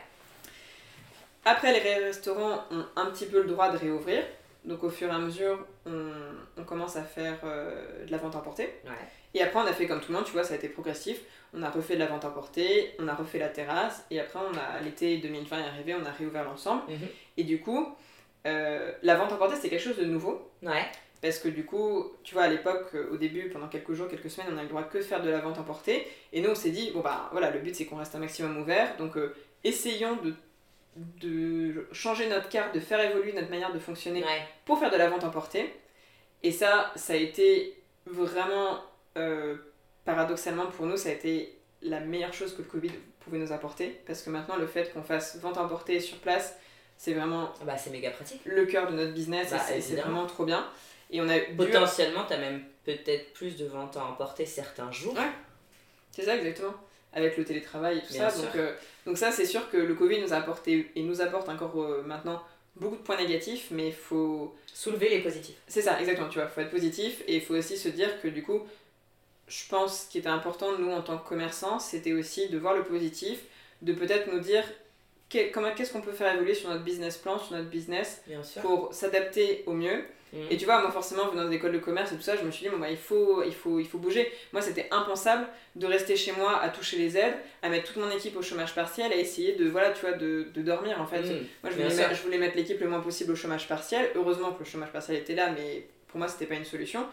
[1.44, 4.22] Après, les restaurants ont un petit peu le droit de réouvrir.
[4.64, 6.10] Donc au fur et à mesure, on,
[6.58, 8.74] on commence à faire euh, de la vente emportée.
[8.84, 8.90] Ouais.
[9.32, 11.20] Et après, on a fait comme tout le monde, tu vois, ça a été progressif.
[11.54, 14.56] On a refait de la vente emportée, on a refait la terrasse, et après, on
[14.56, 16.82] a l'été 2020 est arrivé, on a réouvert l'ensemble.
[16.88, 17.08] Mhm.
[17.38, 17.88] Et du coup,
[18.46, 20.50] euh, la vente emportée, c'était quelque chose de nouveau.
[20.62, 20.86] Ouais.
[21.22, 24.30] Parce que du coup, tu vois, à l'époque, euh, au début, pendant quelques jours, quelques
[24.30, 26.06] semaines, on a le droit que de faire de la vente emportée.
[26.32, 28.56] Et nous, on s'est dit, bon bah voilà, le but c'est qu'on reste un maximum
[28.56, 28.96] ouvert.
[28.96, 30.34] Donc euh, essayons de,
[31.20, 34.42] de changer notre carte, de faire évoluer notre manière de fonctionner Ouais.
[34.64, 35.70] pour faire de la vente emportée.
[36.42, 37.76] Et ça, ça a été
[38.06, 38.80] vraiment,
[39.18, 39.56] euh,
[40.14, 42.90] paradoxalement pour nous, ça a été la meilleure chose que le Covid
[43.20, 44.00] pouvait nous apporter.
[44.06, 46.56] Parce que maintenant, le fait qu'on fasse vente emportée sur place,
[46.96, 48.40] c'est vraiment Bah c'est méga pratique.
[48.44, 50.66] le cœur de notre business Bah, et c'est- vraiment trop bien.
[51.10, 51.38] Et on a.
[51.56, 55.14] Potentiellement, t'as même peut-être plus de ventes à emporter certains jours.
[55.14, 55.30] Ouais.
[56.12, 56.74] C'est ça, exactement.
[57.12, 58.36] Avec le télétravail et tout Bien ça.
[58.36, 58.44] sûr.
[58.46, 58.72] Donc, euh,
[59.06, 62.02] donc ça, c'est sûr que le Covid nous a apporté et nous apporte encore euh,
[62.06, 62.42] maintenant
[62.76, 64.54] beaucoup de points négatifs, mais il faut...
[64.72, 65.56] Soulever les positifs.
[65.66, 68.28] C'est ça, exactement, tu vois, faut être positif et il faut aussi se dire que
[68.28, 68.60] du coup,
[69.50, 72.74] je pense ce qui était important, nous, en tant que commerçants, c'était aussi de voir
[72.74, 73.40] le positif,
[73.82, 74.64] de peut-être nous dire
[75.28, 78.22] qu'est-ce qu'on peut faire évoluer sur notre business plan, sur notre business,
[78.62, 80.04] pour s'adapter au mieux.
[80.32, 80.46] Mhm.
[80.50, 82.64] Et tu vois, moi forcément, venant d'école de commerce et tout ça, je me suis
[82.64, 84.30] dit, bon, bah, il, faut, il, faut, il faut bouger.
[84.52, 88.10] Moi, c'était impensable de rester chez moi à toucher les aides, à mettre toute mon
[88.10, 91.22] équipe au chômage partiel, à essayer de, voilà, tu vois, de, de dormir en fait.
[91.22, 91.46] Mhm.
[91.64, 94.10] Moi, je voulais, mettre, je voulais mettre l'équipe le moins possible au chômage partiel.
[94.14, 97.04] Heureusement que le chômage partiel était là, mais pour moi, c'était pas une solution.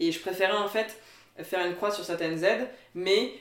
[0.00, 0.98] Et je préférais en fait
[1.42, 3.32] faire une croix sur certaines aides, mais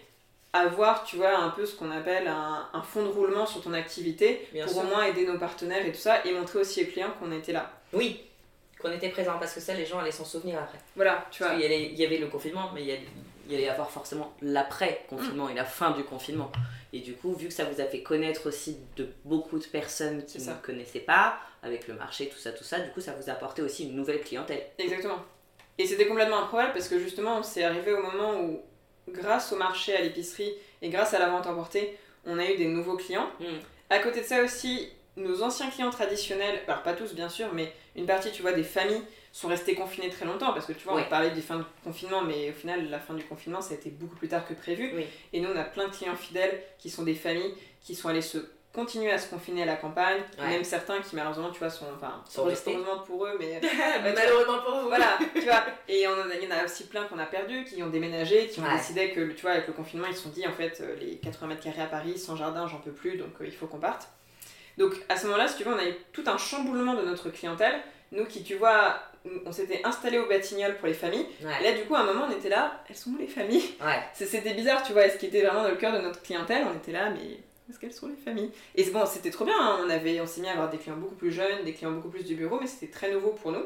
[0.54, 3.74] avoir, tu vois, un peu ce qu'on appelle un, un fond de roulement sur ton
[3.74, 4.84] activité Bien pour sûr.
[4.84, 7.52] au moins aider nos partenaires et tout ça, et montrer aussi aux clients qu'on était
[7.52, 7.72] là.
[7.94, 8.22] Oui,
[8.80, 10.78] qu'on était présent parce que ça, les gens allaient s'en souvenir après.
[10.96, 11.54] Voilà, tu vois.
[11.56, 12.92] Y, il y avait le confinement, mais il y
[13.56, 16.52] allait, y avoir forcément l'après-confinement et la fin du confinement.
[16.94, 20.24] Et du coup, vu que ça vous a fait connaître aussi de beaucoup de personnes
[20.26, 23.30] qui ne connaissaient pas, avec le marché, tout ça, tout ça, du coup, ça vous
[23.30, 24.64] a apporté aussi une nouvelle clientèle.
[24.78, 25.20] Exactement.
[25.78, 28.62] Et c'était complètement improbable parce que justement, c'est arrivé au moment où,
[29.10, 32.68] grâce au marché, à l'épicerie et grâce à la vente emportée, on a eu des
[32.68, 33.30] nouveaux clients.
[33.40, 33.46] Mm.
[33.90, 37.72] À côté de ça aussi, nos anciens clients traditionnels, alors pas tous bien sûr, mais
[37.96, 39.02] une partie, tu vois, des familles
[39.32, 41.04] sont restées confinées très longtemps parce que tu vois, Oui.
[41.06, 43.78] on parlait des fins de confinement, mais au final, la fin du confinement, ça a
[43.78, 44.92] été beaucoup plus tard que prévu.
[44.96, 45.06] Oui.
[45.34, 48.22] Et nous, on a plein de clients fidèles qui sont des familles qui sont allées
[48.22, 48.40] se
[48.78, 50.50] continuer à se confiner à la campagne, Ouais.
[50.50, 53.60] même certains qui malheureusement, tu vois, sont, enfin, heureusement pour eux, mais
[54.04, 54.88] Malheureusement pour vous.
[54.88, 55.64] voilà, tu vois.
[55.88, 57.88] Et on en a- il y en a aussi plein qu'on a perdu, qui ont
[57.88, 58.76] déménagé, qui ont Ouais.
[58.78, 61.18] décidé que, tu vois, avec le confinement, ils se sont dit, en fait, euh, les
[61.18, 63.80] 80 mètres carrés à Paris, sans jardin, j'en peux plus, donc euh, il faut qu'on
[63.80, 64.08] parte.
[64.78, 67.30] Donc à ce moment-là, si tu veux, on a eu tout un chamboulement de notre
[67.32, 67.80] clientèle.
[68.12, 69.00] Nous qui, tu vois,
[69.46, 71.26] on s'était installés au Batignolles pour les familles.
[71.42, 73.76] Et là, du coup, à un moment, on était là, elles sont où les familles?
[73.82, 74.00] Ouais.
[74.14, 76.64] C'était bizarre, tu vois, et ce qui était vraiment dans le cœur de notre clientèle,
[76.72, 77.40] on était là, mais
[77.70, 80.42] est-ce qu'elles sont les familles Et bon, c'était trop bien, hein, on, avait, on s'est
[80.42, 82.68] mis à avoir des clients beaucoup plus jeunes, des clients beaucoup plus du bureau, mais
[82.68, 83.64] c'était très nouveau pour nous.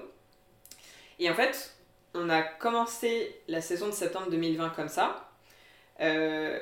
[1.20, 1.76] Et en fait,
[2.14, 5.30] on a commencé la saison de septembre 2020 comme ça.
[6.02, 6.60] Euh,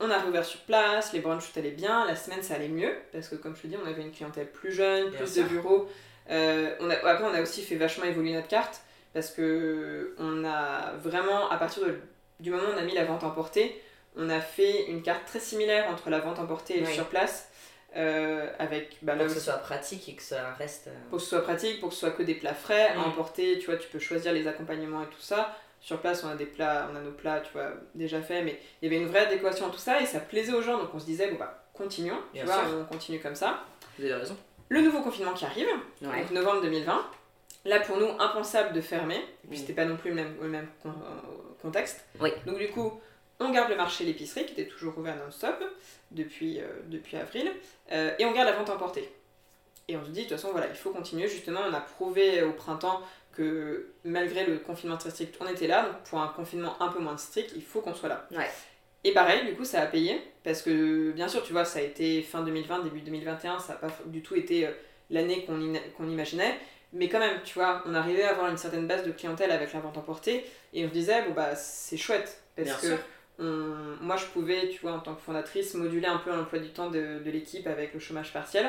[0.00, 2.92] on a réouvert sur place, les brunchs tout allait bien, la semaine ça allait mieux,
[3.12, 5.88] parce que comme je te dis, on avait une clientèle plus jeune, plus de bureaux.
[6.30, 8.80] Euh, on a, après, on a aussi fait vachement évoluer notre carte,
[9.12, 11.98] parce que on a vraiment, à partir de-
[12.40, 13.80] du moment où on a mis la vente emportée,
[14.16, 16.94] on a fait une carte très similaire entre la vente emportée et le Oui.
[16.94, 17.48] sur place,
[17.96, 20.86] euh, avec bah, Pour que ce soit pratique et que ça reste.
[20.88, 22.96] euh, pour que ce soit pratique, pour que ce soit que des plats frais, à
[22.96, 23.00] Mm.
[23.08, 25.56] emporter, tu vois, tu peux choisir les accompagnements et tout ça.
[25.80, 28.60] Sur place, on a des plats, on a nos plats, tu vois, déjà faits, mais
[28.82, 30.90] il y avait une vraie adéquation à tout ça et ça plaisait aux gens, donc
[30.94, 33.64] on se disait, bon bah, continuons, tu vois, on continue comme ça.
[33.98, 34.36] Vous avez raison.
[34.68, 35.66] Le nouveau confinement qui arrive,
[36.02, 36.20] Ouais.
[36.20, 37.06] donc novembre 2020,
[37.64, 39.60] là pour nous, impensable de fermer, et puis Mm.
[39.60, 42.04] c'était pas non plus le même, le même con- euh, contexte.
[42.20, 42.30] Oui.
[42.46, 43.00] Donc du coup,
[43.40, 45.56] on garde le marché l'épicerie qui était toujours ouvert non-stop
[46.10, 47.50] depuis, euh, depuis avril,
[47.92, 49.10] euh, et on garde la vente emportée.
[49.88, 51.26] Et on se dit, de toute façon, voilà, il faut continuer.
[51.26, 53.00] Justement, on a prouvé au printemps
[53.32, 55.82] que malgré le confinement très strict, on était là.
[55.86, 58.26] Donc pour un confinement un peu moins strict, il faut qu'on soit là.
[58.30, 58.48] Ouais.
[59.02, 60.20] Et pareil, du coup, ça a payé.
[60.44, 63.78] Parce que, bien sûr, tu vois, ça a été fin 2020, début 2021, ça n'a
[63.80, 64.70] pas du tout été euh,
[65.10, 66.56] l'année qu'on ina- qu'on imaginait.
[66.92, 69.72] Mais quand même, tu vois, on arrivait à avoir une certaine base de clientèle avec
[69.72, 70.44] la vente emportée.
[70.72, 72.42] Et on se disait, bon, bah, c'est chouette.
[72.56, 72.98] Parce Bien que sûr.
[74.00, 76.90] Moi, je pouvais, tu vois, en tant que fondatrice, moduler un peu l'emploi du temps
[76.90, 78.68] de, de l'équipe avec le chômage partiel.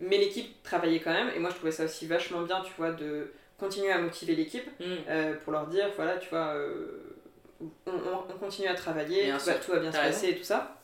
[0.00, 2.90] Mais l'équipe travaillait quand même, et moi, je trouvais ça aussi vachement bien, tu vois,
[2.92, 4.84] de continuer à motiver l'équipe Mm.
[5.08, 7.16] euh, pour leur dire, voilà, tu vois, euh,
[7.60, 10.28] on, on- on continue à travailler, Bien tout va, sûr, tout va bien se passer
[10.30, 10.76] et tout ça.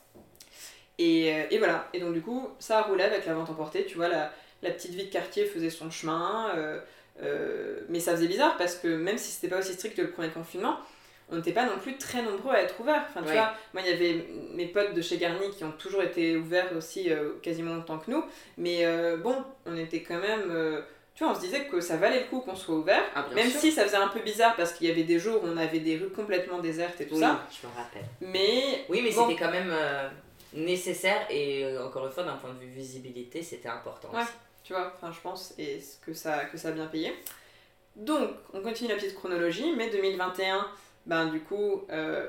[0.99, 3.95] Et, euh, et voilà, et donc du coup, ça roulait avec la vente emportée, tu
[3.97, 4.31] vois, la,
[4.63, 8.87] la petite vie de quartier faisait son chemin, euh, mais ça faisait bizarre parce que
[8.87, 10.77] même si c'était pas aussi strict que le premier confinement,
[11.29, 13.05] on n'était pas non plus très nombreux à être ouverts.
[13.09, 13.33] Enfin, tu Ouais.
[13.35, 16.71] vois, moi, il y avait mes potes de chez Garni qui ont toujours été ouverts
[16.75, 18.23] aussi euh, quasiment autant que nous,
[18.57, 20.49] mais euh, bon, on était quand même.
[20.51, 20.81] euh,
[21.15, 23.49] tu vois, on se disait que ça valait le coup qu'on soit ouvert, Ah, même
[23.49, 23.59] sûr.
[23.59, 25.79] si ça faisait un peu bizarre parce qu'il y avait des jours où on avait
[25.79, 28.05] des rues complètement désertes et tout Oui, ça, je me rappelle.
[28.21, 29.27] mais Oui, mais Bon.
[29.27, 30.07] c'était quand même euh,
[30.53, 34.09] nécessaire et encore une fois, d'un point de vue visibilité, c'était important.
[34.13, 34.21] Ouais.
[34.21, 34.31] aussi.
[34.63, 37.13] tu vois, enfin je pense, et que ça, que ça a bien payé.
[37.95, 40.67] Donc, on continue la petite chronologie, mai 2021,
[41.07, 42.27] ben du coup, euh,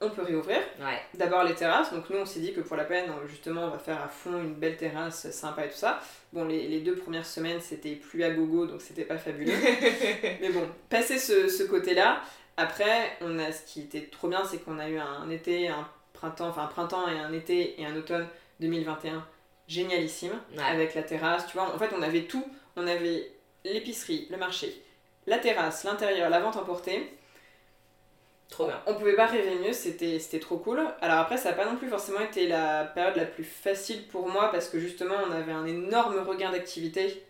[0.00, 0.56] on peut réouvrir.
[0.80, 0.98] Ouais.
[1.14, 3.78] D'abord les terrasses, donc nous on s'est dit que pour la peine, justement, on va
[3.78, 6.00] faire à fond une belle terrasse sympa et tout ça.
[6.32, 9.52] Bon, les, les deux premières semaines c'était plus à gogo, donc c'était pas fabuleux.
[10.40, 12.22] Mais bon, passé ce, ce côté-là,
[12.56, 15.86] après, on a, ce qui était trop bien, c'est qu'on a eu un été, un
[16.14, 18.26] printemps, enfin un printemps et un été et un automne
[18.60, 19.24] 2021
[19.68, 20.62] génialissime Ouais.
[20.64, 21.74] avec la terrasse, tu vois.
[21.74, 22.44] En fait, on avait tout.
[22.76, 23.30] On avait
[23.64, 24.82] l'épicerie, le marché,
[25.26, 27.12] la terrasse, l'intérieur, la vente emportée.
[28.50, 28.80] Trop bien.
[28.86, 30.80] On pouvait pas rêver mieux, c'était trop cool.
[31.00, 34.28] Alors après, ça n'a pas non plus forcément été la période la plus facile pour
[34.28, 37.22] moi parce que justement, on avait un énorme regain d'activité.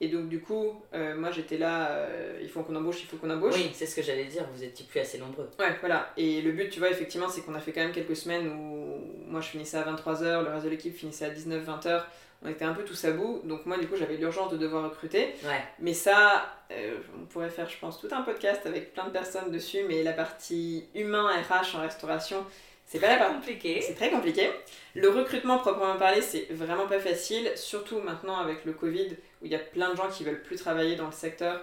[0.00, 3.16] Et donc, du coup, euh, moi j'étais là, euh, il faut qu'on embauche, il faut
[3.16, 3.54] qu'on embauche.
[3.54, 5.48] Oui, c'est ce que j'allais dire, vous étiez plus assez nombreux.
[5.60, 6.12] Ouais, voilà.
[6.16, 9.30] Et le but, tu vois, effectivement, c'est qu'on a fait quand même quelques semaines où
[9.30, 12.02] moi je finissais à 23h, le reste de l'équipe finissait à 19-20h.
[12.44, 13.40] On était un peu tous à bout.
[13.44, 15.34] Donc, moi, du coup, j'avais l'urgence de devoir recruter.
[15.44, 15.62] Ouais.
[15.78, 19.50] Mais ça, euh, on pourrait faire, je pense, tout un podcast avec plein de personnes
[19.50, 19.82] dessus.
[19.88, 22.44] Mais la partie humain, RH en restauration,
[22.86, 23.34] c'est pas la partie.
[23.36, 23.80] compliqué.
[23.80, 24.50] C'est très compliqué.
[24.94, 29.50] Le recrutement proprement parlé, c'est vraiment pas facile, surtout maintenant avec le Covid, où il
[29.50, 31.60] y a plein de gens qui veulent plus travailler dans le secteur.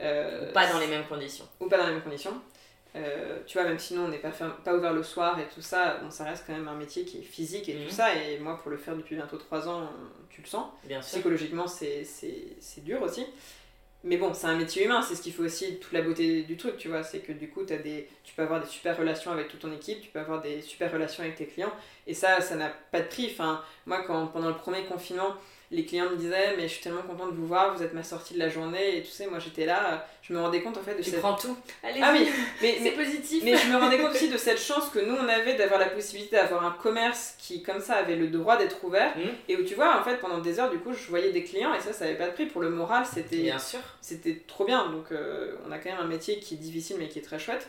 [0.00, 1.46] Euh, Pas dans les mêmes conditions.
[1.60, 2.32] ou pas dans les mêmes conditions.
[2.96, 4.30] Euh, tu vois, même sinon on n'est pas,
[4.64, 7.18] pas ouvert le soir et tout ça, bon, ça reste quand même un métier qui
[7.18, 7.84] est physique et Mhm.
[7.86, 8.14] tout ça.
[8.14, 9.90] Et moi, pour le faire depuis bientôt 3 ans,
[10.30, 10.66] tu le sens.
[10.84, 11.14] Bien sûr.
[11.18, 12.04] Psychologiquement, c'est
[12.84, 13.26] dur aussi.
[14.06, 16.58] Mais bon, c'est un métier humain, c'est ce qui fait aussi toute la beauté du
[16.58, 17.02] truc, tu vois.
[17.02, 19.72] C'est que du coup, as des, tu peux avoir des super relations avec toute ton
[19.72, 21.72] équipe, tu peux avoir des super relations avec tes clients.
[22.06, 23.28] Et ça, ça n'a pas de prix.
[23.32, 25.34] Enfin, moi, quand, pendant le premier confinement,
[25.70, 28.02] les clients me disaient Mais je suis tellement contente de vous voir, vous êtes ma
[28.02, 28.98] sortie de la journée.
[28.98, 31.20] Et tu sais, moi j'étais là, je me rendais compte en fait de Tu cette.
[31.20, 31.56] prends tout.
[31.82, 32.28] Allez, Ah oui,
[32.62, 33.42] mais, c'est mais, positif.
[33.44, 35.86] mais je me rendais compte aussi de cette chance que nous on avait d'avoir la
[35.88, 39.16] possibilité d'avoir un commerce qui, comme ça, avait le droit d'être ouvert.
[39.16, 39.30] Mhm.
[39.48, 41.74] Et où tu vois, en fait, pendant des heures, du coup, je voyais des clients
[41.74, 42.46] et ça, ça avait pas de prix.
[42.46, 43.80] Pour le moral, c'était Bien sûr.
[44.00, 44.90] c'était trop bien.
[44.90, 47.38] Donc, euh, on a quand même un métier qui est difficile mais qui est très
[47.38, 47.68] chouette.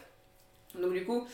[0.76, 1.26] Donc, du coup,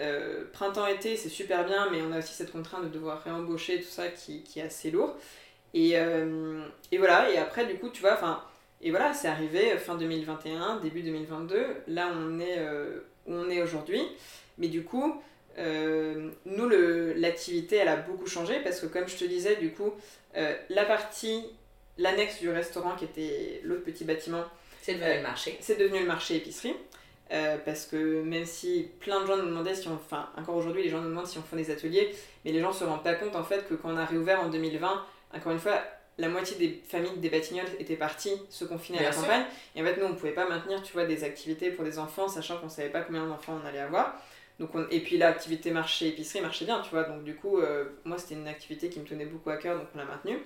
[0.00, 3.90] euh, printemps-été, c'est super bien, mais on a aussi cette contrainte de devoir réembaucher, tout
[3.90, 5.14] ça qui, qui est assez lourd.
[5.74, 8.42] Et, euh, et voilà, et après, du coup, tu vois, enfin,
[8.82, 11.64] et voilà, c'est arrivé fin 2021, début 2022.
[11.88, 14.02] Là, on est euh, où on est aujourd'hui.
[14.58, 15.20] Mais du coup,
[15.58, 16.68] euh, nous,
[17.16, 19.92] l'activité, elle a beaucoup changé parce que, comme je te disais, du coup,
[20.36, 21.44] euh, la partie,
[21.98, 24.44] l'annexe du restaurant qui était l'autre petit bâtiment,
[24.82, 25.58] C'est devenu le marché.
[25.60, 26.74] c'est devenu le marché épicerie.
[27.32, 29.94] Euh, parce que même si plein de gens nous demandaient si on.
[29.94, 32.12] Enfin, encore aujourd'hui, les gens nous demandent si on fait des ateliers,
[32.44, 34.48] mais les gens se rendent pas compte en fait que quand on a réouvert en
[34.48, 35.04] 2020,
[35.34, 35.82] encore une fois,
[36.18, 39.22] la moitié des familles des Batignolles étaient parties se confiner à la sûr.
[39.22, 39.44] campagne.
[39.74, 42.28] Et en fait, nous, on pouvait pas maintenir, tu vois, des activités pour des enfants,
[42.28, 44.20] sachant qu'on savait pas combien d'enfants on allait avoir.
[44.58, 47.04] Donc on- Et puis l'activité marché épicerie marchait bien, tu vois.
[47.04, 49.88] Donc du coup, euh, moi, c'était une activité qui me tenait beaucoup à cœur, donc
[49.94, 50.38] on l'a maintenue.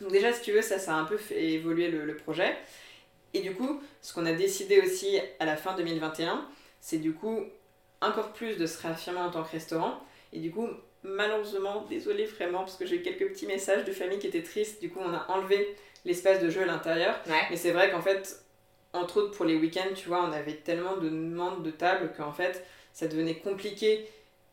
[0.00, 2.56] Donc déjà, si tu veux, ça, ça a un peu fait évoluer le, le projet.
[3.34, 6.46] Et du coup, ce qu'on a décidé aussi à la fin 2021,
[6.80, 7.40] c'est du coup
[8.00, 9.98] encore plus de se réaffirmer en tant que restaurant.
[10.32, 10.68] Et du coup,
[11.06, 14.80] malheureusement, désolé vraiment, parce que j'ai eu quelques petits messages de famille qui étaient tristes.
[14.80, 17.18] Du coup, on a enlevé l'espace de jeu à l'intérieur.
[17.26, 17.42] Ouais.
[17.50, 18.40] Mais c'est vrai qu'en fait,
[18.92, 22.32] entre autres pour les week-ends, tu vois, on avait tellement de demandes de tables qu'en
[22.32, 24.06] fait, ça devenait compliqué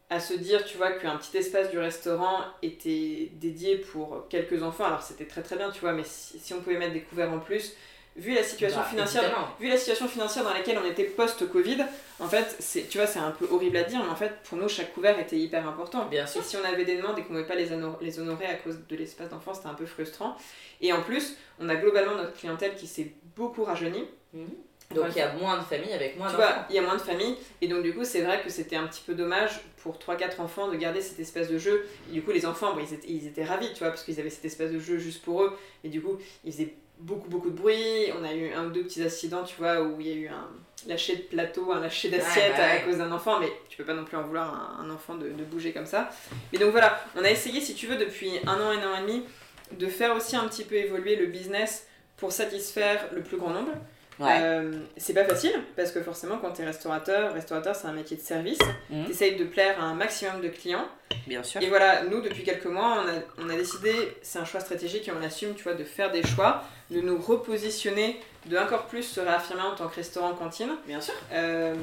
[0.10, 4.86] à se dire, tu vois, qu'un petit espace du restaurant était dédié pour quelques enfants.
[4.86, 7.32] Alors c'était très très bien, tu vois, mais si, si on pouvait mettre des couverts
[7.32, 7.76] en plus,
[8.16, 9.48] vu la situation Bah, financière évidemment.
[9.60, 11.78] vu la situation financière dans laquelle on était post-Covid,
[12.20, 14.58] en fait, c'est, tu vois, c'est un peu horrible à dire, mais en fait, pour
[14.58, 16.06] nous, chaque couvert était hyper important.
[16.06, 16.42] Bien sûr.
[16.42, 18.46] Et si on avait des demandes et qu'on ne pouvait pas les, honor- les honorer
[18.46, 20.38] à cause de l'espace d'enfant, c'était un peu frustrant.
[20.82, 24.06] Et en plus, on a globalement notre clientèle qui s'est beaucoup rajeunie.
[24.34, 24.48] Mhm.
[24.94, 26.48] Donc il y a moins de familles avec moins Tu d'enfants.
[26.54, 28.76] vois, il y a moins de familles, et donc du coup, c'est vrai que c'était
[28.76, 31.88] un petit peu dommage pour 3-4 enfants de garder cet espace de jeu.
[32.10, 34.20] Et du coup, les enfants, bon, ils, étaient, ils étaient ravis, tu vois, parce qu'ils
[34.20, 37.50] avaient cet espace de jeu juste pour eux, et du coup, ils faisaient beaucoup, beaucoup
[37.50, 38.12] de bruit.
[38.20, 40.28] On a eu un ou deux petits accidents, tu vois, où il y a eu
[40.28, 40.48] un
[40.88, 43.94] lâcher de plateau, un lâcher d'assiette bah à cause d'un enfant, mais tu peux pas
[43.94, 46.10] non plus en vouloir à un, un enfant de, de bouger comme ça.
[46.52, 49.02] Mais donc voilà, on a essayé, si tu veux, depuis un an, un an et
[49.02, 49.24] demi,
[49.72, 51.88] de faire aussi un petit peu évoluer le business
[52.18, 53.72] pour satisfaire le plus grand nombre.
[54.20, 54.40] Ouais.
[54.42, 58.22] Euh, c'est pas facile parce que forcément quand t'es restaurateur, restaurateur c'est un métier de
[58.22, 58.60] service,
[58.92, 59.06] Mhm.
[59.08, 60.88] t'essayes de plaire à un maximum de clients
[61.26, 61.62] Bien sûr.
[61.62, 63.92] et voilà, nous depuis quelques mois on a, on a décidé,
[64.22, 67.20] c'est un choix stratégique et on assume tu vois de faire des choix, de nous
[67.20, 71.16] repositionner, de encore plus se réaffirmer en tant que restaurant cantine, Bien sûr.
[71.32, 71.74] euh,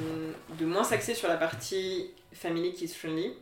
[0.59, 3.33] de moins s'axer sur la partie family kids friendly.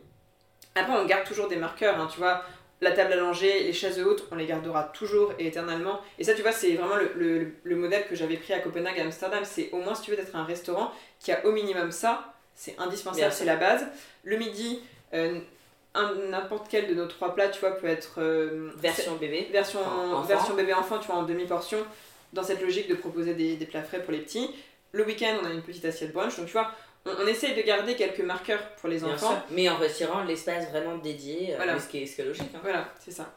[0.75, 2.43] Après on garde toujours des marqueurs, hein, tu vois,
[2.81, 5.99] la table à langer, les chaises hautes, on les gardera toujours et éternellement.
[6.17, 8.97] Et ça, tu vois, c'est vraiment le, le- le modèle que j'avais pris à Copenhague
[8.97, 9.43] et à Amsterdam.
[9.43, 12.33] C'est au moins, si tu veux, d'être un restaurant qui a au minimum ça.
[12.55, 13.85] C'est indispensable, c'est la base.
[14.23, 14.79] Le midi,
[15.13, 15.39] euh,
[16.29, 19.47] n'importe quel de nos trois plats, tu vois, peut être euh, Version bébé.
[19.51, 20.21] version, Enfin, enfant.
[20.23, 21.79] version bébé-enfant, tu vois, en demi-portion,
[22.33, 24.49] dans cette logique de proposer des, des plats frais pour les petits.
[24.91, 26.37] Le week-end, on a une petite assiette brunch.
[26.37, 26.71] Donc, tu vois,
[27.17, 29.41] on, on essaye de garder quelques marqueurs pour les enfants.
[29.51, 31.79] Mais en retirant l'espace vraiment dédié, euh, Voilà.
[31.79, 32.51] ce, qui est, ce qui est logique.
[32.55, 32.59] hein.
[32.63, 33.33] Voilà, c'est ça.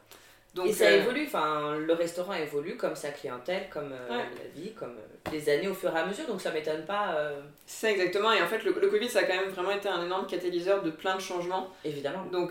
[0.55, 4.25] Donc, et ça euh, évolue, enfin, le restaurant évolue comme sa clientèle, comme euh, Ouais.
[4.37, 7.17] la vie, comme euh, les années au fur et à mesure, donc ça m'étonne pas,
[7.65, 10.05] C'est exactement, et en fait le, le Covid ça a quand même vraiment été un
[10.05, 11.71] énorme catalyseur de plein de changements.
[11.87, 12.27] évidemment.
[12.31, 12.51] Donc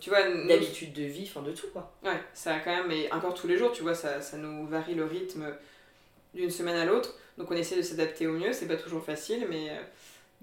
[0.00, 1.90] tu vois, nous- D'habitude de vie, enfin de tout quoi.
[2.04, 4.66] ouais, ça a quand même, et encore tous les jours, tu vois, ça, ça nous
[4.66, 5.46] varie le rythme
[6.34, 7.14] d'une semaine à l'autre.
[7.38, 9.70] Donc on essaie de s'adapter au mieux, c'est pas toujours facile, mais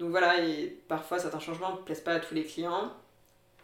[0.00, 2.90] donc voilà, et parfois certains changements ne plaisent pas à tous les clients.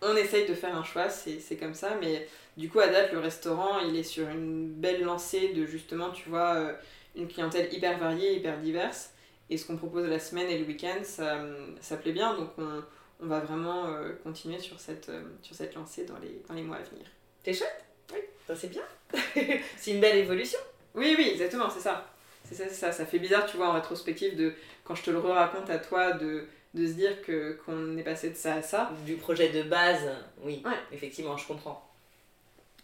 [0.02, 2.28] On essaye de faire un choix, c'est c'est comme ça, mais
[2.58, 6.28] du coup à date le restaurant il est sur une belle lancée de justement, tu
[6.28, 6.72] vois, euh,
[7.16, 9.12] une clientèle hyper variée, hyper diverse.
[9.48, 11.38] Et ce qu'on propose la semaine et le week-end, ça,
[11.80, 12.82] ça plaît bien, donc on,
[13.20, 16.62] on va vraiment euh, continuer sur cette, euh, sur cette lancée dans les, dans les
[16.62, 17.06] mois à venir.
[17.42, 17.84] T'es chouette?
[18.12, 18.18] Oui.
[18.46, 18.82] Ça c'est bien.
[19.78, 20.58] c'est une belle évolution.
[20.94, 22.06] Oui, oui, exactement, c'est ça.
[22.48, 22.92] C'est ça, c'est ça.
[22.92, 26.12] Ça fait bizarre, tu vois, en rétrospective, de, quand je te le raconte à toi,
[26.12, 26.44] de,
[26.74, 28.90] de se dire que qu'on est passé de ça à ça.
[29.04, 30.08] Du projet de base,
[30.42, 30.72] oui, Ouais.
[30.92, 31.82] effectivement, je comprends.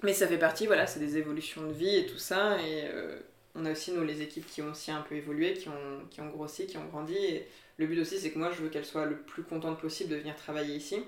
[0.02, 2.58] Mais ça fait partie, voilà, c'est des évolutions de vie et tout ça.
[2.60, 3.18] Et euh,
[3.54, 6.20] on a aussi, nous, les équipes qui ont aussi un peu évolué, qui ont, qui
[6.20, 7.14] ont grossi, qui ont grandi.
[7.16, 7.46] Et
[7.76, 10.16] le but aussi, c'est que moi, je veux qu'elles soient le plus contentes possible de
[10.16, 10.98] venir travailler ici.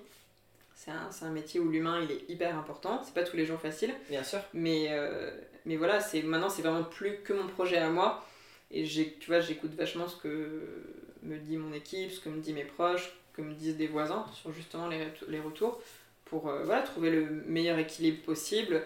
[0.77, 3.03] C'est un, c'est un métier où l'humain, il est hyper important.
[3.05, 3.93] C'est pas tous les jours facile.
[4.09, 4.41] Bien sûr.
[4.53, 5.31] Mais, euh,
[5.67, 8.25] mais voilà, c'est maintenant c'est vraiment plus que mon projet à moi.
[8.75, 10.61] Et j'ai, tu vois, j'écoute vachement ce que
[11.22, 13.87] me dit mon équipe, ce que me disent mes proches, ce que me disent des
[13.87, 15.81] voisins sur justement les, les retours
[16.27, 18.83] pour euh, voilà, trouver le meilleur équilibre possible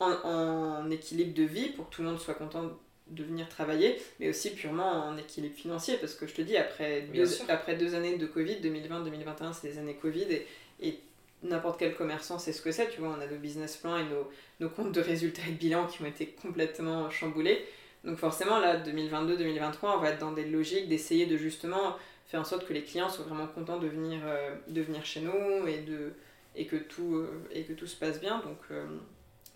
[0.00, 2.70] en, en équilibre de vie pour que tout le monde soit content
[3.08, 7.02] de venir travailler, mais aussi purement en équilibre financier parce que je te dis, après,
[7.02, 7.44] Bien deux, sûr.
[7.48, 10.46] après deux années de Covid, 2020-2021, c'est des années Covid et,
[10.80, 11.00] et
[11.42, 14.04] n'importe quel commerçant sait ce que c'est, tu vois, on a nos business plans et
[14.04, 14.30] nos,
[14.60, 17.64] nos comptes de résultats et de bilan qui ont été complètement chamboulés.
[18.04, 22.44] Donc forcément, là, 2022-2023, on va être dans des logiques d'essayer de justement faire en
[22.44, 25.78] sorte que les clients soient vraiment contents de venir, euh, de venir chez nous et,
[25.78, 26.12] de,
[26.54, 28.38] et, que tout, euh, et que tout se passe bien.
[28.40, 28.86] Donc, euh,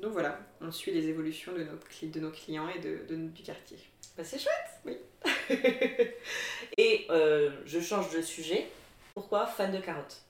[0.00, 3.42] donc voilà, on suit les évolutions de nos, de nos clients et de, de- du
[3.42, 3.78] quartier.
[4.16, 4.70] Bah, c'est chouette.
[4.84, 4.96] Oui.
[6.78, 7.06] Et
[7.66, 8.66] je change de sujet.
[9.14, 10.22] Pourquoi fan de carottes?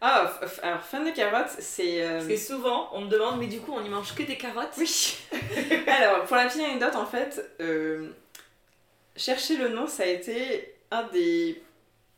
[0.00, 0.30] Ah,
[0.62, 2.02] alors fan de carottes, c'est...
[2.02, 4.36] euh, Parce que souvent, on me demande, mais du coup, on y mange que des
[4.36, 4.74] carottes?
[4.78, 5.16] Oui.
[5.86, 8.08] Alors, pour la petite anecdote, en fait, euh,
[9.16, 11.62] chercher le nom, ça a été un des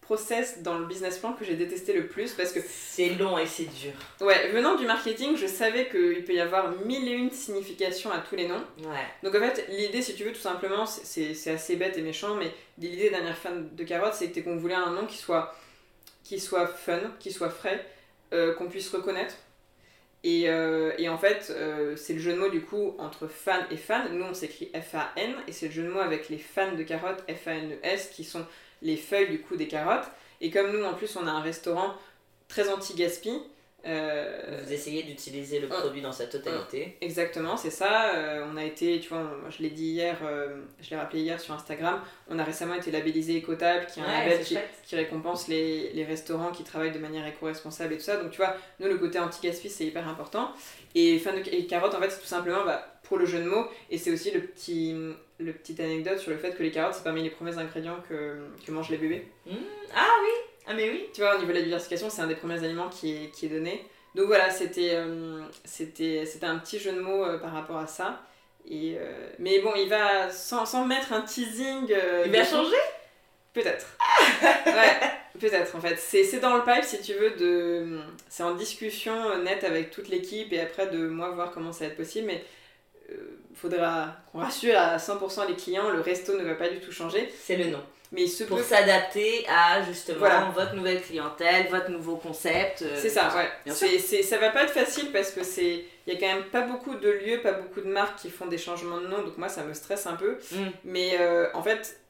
[0.00, 3.46] process dans le business plan que j'ai détesté le plus parce que, C'est long et
[3.46, 3.92] c'est dur.
[4.22, 8.18] ouais, venant du marketing, je savais qu'il peut y avoir mille et une significations à
[8.18, 8.64] tous les noms.
[8.78, 9.04] Ouais.
[9.22, 12.50] Donc en fait, l'idée, si tu veux, tout simplement, c'est- assez bête et méchant, mais
[12.78, 15.54] l'idée dernière fan de carottes, c'était qu'on voulait un nom qui soit,
[16.28, 17.86] qui soit fun, qui soit frais,
[18.34, 19.34] euh, qu'on puisse reconnaître.
[20.24, 23.64] Et, euh, et en fait, euh, c'est le jeu de mots du coup entre fan
[23.70, 24.12] et fan.
[24.12, 27.24] Nous, on s'écrit F-A-N, et c'est le jeu de mots avec les fans de carottes,
[27.30, 28.44] F-A-N-E-S, qui sont
[28.82, 30.10] les feuilles du coup des carottes.
[30.42, 31.94] Et comme nous, en plus, on a un restaurant
[32.46, 33.32] très anti-gaspi,
[33.86, 36.96] euh, Vous essayez d'utiliser le produit dans sa totalité.
[37.00, 38.14] Exactement, c'est ça.
[38.14, 41.20] Euh, on a été, tu vois, on- je l'ai dit hier, euh, je l'ai rappelé
[41.22, 44.44] hier sur Instagram, on a récemment été labellisé Écotable, qui est un Ouais, label
[44.84, 48.16] qui, récompense les, les restaurants qui travaillent de manière éco-responsable et tout ça.
[48.16, 50.50] Donc, tu vois, nous, le côté anti-gaspi, c'est hyper important.
[50.94, 53.66] Et de et carottes, en fait, c'est tout simplement bah, pour le jeu de mots.
[53.90, 54.94] Et c'est aussi le petit,
[55.38, 58.38] le petite anecdote sur le fait que les carottes, c'est parmi les premiers ingrédients que,
[58.66, 59.28] que mangent les bébés.
[59.94, 62.34] Ah oui Ah mais oui Tu vois, au niveau de la diversification, c'est un des
[62.34, 63.84] premiers aliments qui est, qui est donné.
[64.14, 68.20] Donc voilà, c'était euh, c'était un petit jeu de mots euh, par rapport à ça.
[68.68, 71.86] Et, euh, mais bon, il va, sans, sans mettre un teasing...
[72.26, 72.76] Il va changer?
[73.54, 73.86] Peut-être.
[74.66, 75.10] ouais,
[75.40, 75.96] peut-être en fait.
[75.96, 78.00] C'est dans le pipe, si tu veux, de...
[78.28, 81.92] C'est en discussion nette avec toute l'équipe et après de moi voir comment ça va
[81.92, 82.26] être possible.
[82.26, 82.44] Mais
[83.54, 87.32] faudra qu'on rassure à 100% les clients, le resto ne va pas du tout changer.
[87.40, 87.82] C'est le nom.
[88.10, 90.50] Mais Pour s'adapter à justement Voilà.
[90.54, 92.82] votre nouvelle clientèle, votre nouveau concept.
[92.82, 93.48] euh, C'est ça, ouais.
[93.66, 96.34] Bien C'est, c'est- ça va pas être facile parce que c'est, il y a quand
[96.34, 99.22] même pas beaucoup de lieux, pas beaucoup de marques qui font des changements de nom,
[99.22, 100.38] donc moi ça me stresse un peu.
[100.52, 100.56] Mm.
[100.84, 102.00] Mais euh, en fait,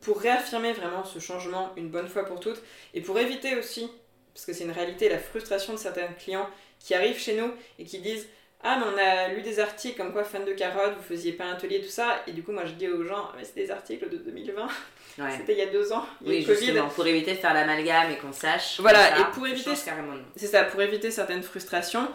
[0.00, 2.62] pour réaffirmer vraiment ce changement une bonne fois pour toutes,
[2.94, 3.90] et pour éviter aussi,
[4.32, 6.48] parce que c'est une réalité, la frustration de certains clients
[6.78, 8.26] qui arrivent chez nous et qui disent
[8.62, 11.44] ah mais on a lu des articles comme quoi fan de carottes, vous faisiez pas
[11.44, 13.54] un atelier tout ça, et du coup moi je dis aux gens Ah, mais c'est
[13.56, 14.68] des articles de 2020,
[15.18, 15.36] Ouais.
[15.36, 16.66] c'était il y a deux ans, il y a Oui, eu le Covid.
[16.66, 18.80] justement, pour éviter de faire l'amalgame et qu'on sache.
[18.80, 19.74] Voilà, ça, et pour on éviter-.
[20.36, 22.08] C'est ça, pour éviter certaines frustrations,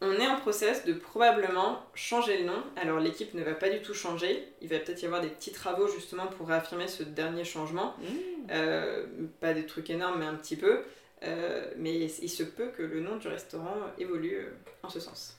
[0.00, 2.62] on est en process de probablement changer le nom.
[2.76, 5.52] Alors l'équipe ne va pas du tout changer, il va peut-être y avoir des petits
[5.52, 7.94] travaux justement pour réaffirmer ce dernier changement.
[8.00, 8.06] Mmh.
[8.50, 9.06] Euh,
[9.40, 10.82] pas des trucs énormes, mais un petit peu.
[11.24, 14.50] Euh, mais il se peut que le nom du restaurant évolue euh,
[14.82, 15.36] en ce sens.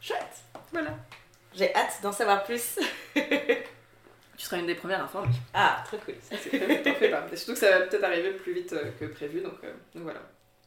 [0.00, 0.96] Chouette Voilà.
[1.54, 2.78] J'ai hâte d'en savoir plus.
[4.38, 5.34] Tu seras une des premières informées.
[5.52, 6.14] Ah, trop cool.
[6.22, 7.26] Ça, c'est prévu, t'en fais pas.
[7.32, 10.04] Et surtout que ça va peut-être arriver plus vite euh, que prévu, donc, euh, donc
[10.04, 10.20] voilà.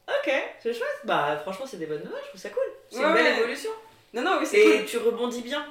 [0.10, 1.00] Ok, c'est chouette.
[1.06, 2.64] Bah, franchement, c'est des bonnes nouvelles, je trouve ça cool.
[2.90, 3.40] C'est Ouais, une belle ouais.
[3.40, 3.72] évolution.
[4.14, 4.86] Non, non, oui, c'est Et cool.
[4.86, 5.66] tu rebondis bien.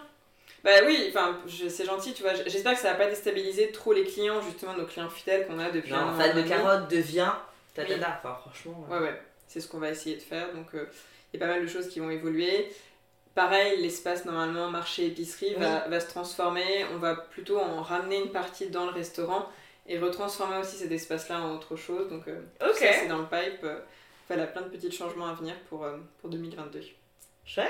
[0.64, 1.38] Bah oui, enfin,
[1.68, 2.32] c'est gentil, tu vois.
[2.46, 5.70] J'espère que ça va pas déstabiliser trop les clients, justement, nos clients fidèles qu'on a
[5.70, 7.32] depuis Non, fan un de carottes devient
[7.74, 7.94] tatata.
[7.94, 8.04] Oui.
[8.22, 8.86] Enfin, franchement.
[8.90, 10.52] euh, Ouais, ouais, c'est ce qu'on va essayer de faire.
[10.54, 10.86] Donc, euh,
[11.32, 12.72] il y a pas mal de choses qui vont évoluer.
[13.34, 16.84] Pareil, l'espace normalement marché-épicerie va, va se transformer.
[16.92, 19.48] On va plutôt en ramener une partie dans le restaurant
[19.86, 22.08] et retransformer aussi cet espace-là en autre chose.
[22.10, 22.76] Donc, euh, tout Ok.
[22.76, 23.64] ça, c'est dans le pipe.
[23.64, 23.80] Euh,
[24.28, 26.80] Voilà, plein de petits changements à venir pour, euh, pour 2022.
[27.44, 27.68] Chouette.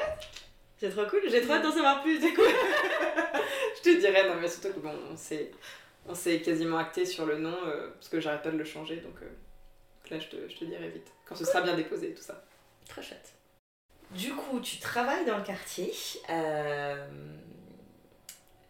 [0.78, 1.20] C'est trop cool.
[1.28, 2.18] J'ai trop hâte d'en savoir plus.
[2.18, 2.42] du coup.
[3.76, 5.50] Je te dirais, non, mais surtout que bon, on s'est,
[6.08, 8.96] on s'est quasiment acté sur le nom euh, parce que j'arrête pas de le changer.
[8.96, 11.06] Donc, euh, donc là, je te, je te dirai vite.
[11.26, 12.42] Quand ce sera bien déposé tout ça.
[12.88, 13.32] Très chouette.
[14.12, 15.92] Du coup, tu travailles dans le quartier.
[16.30, 17.06] Euh,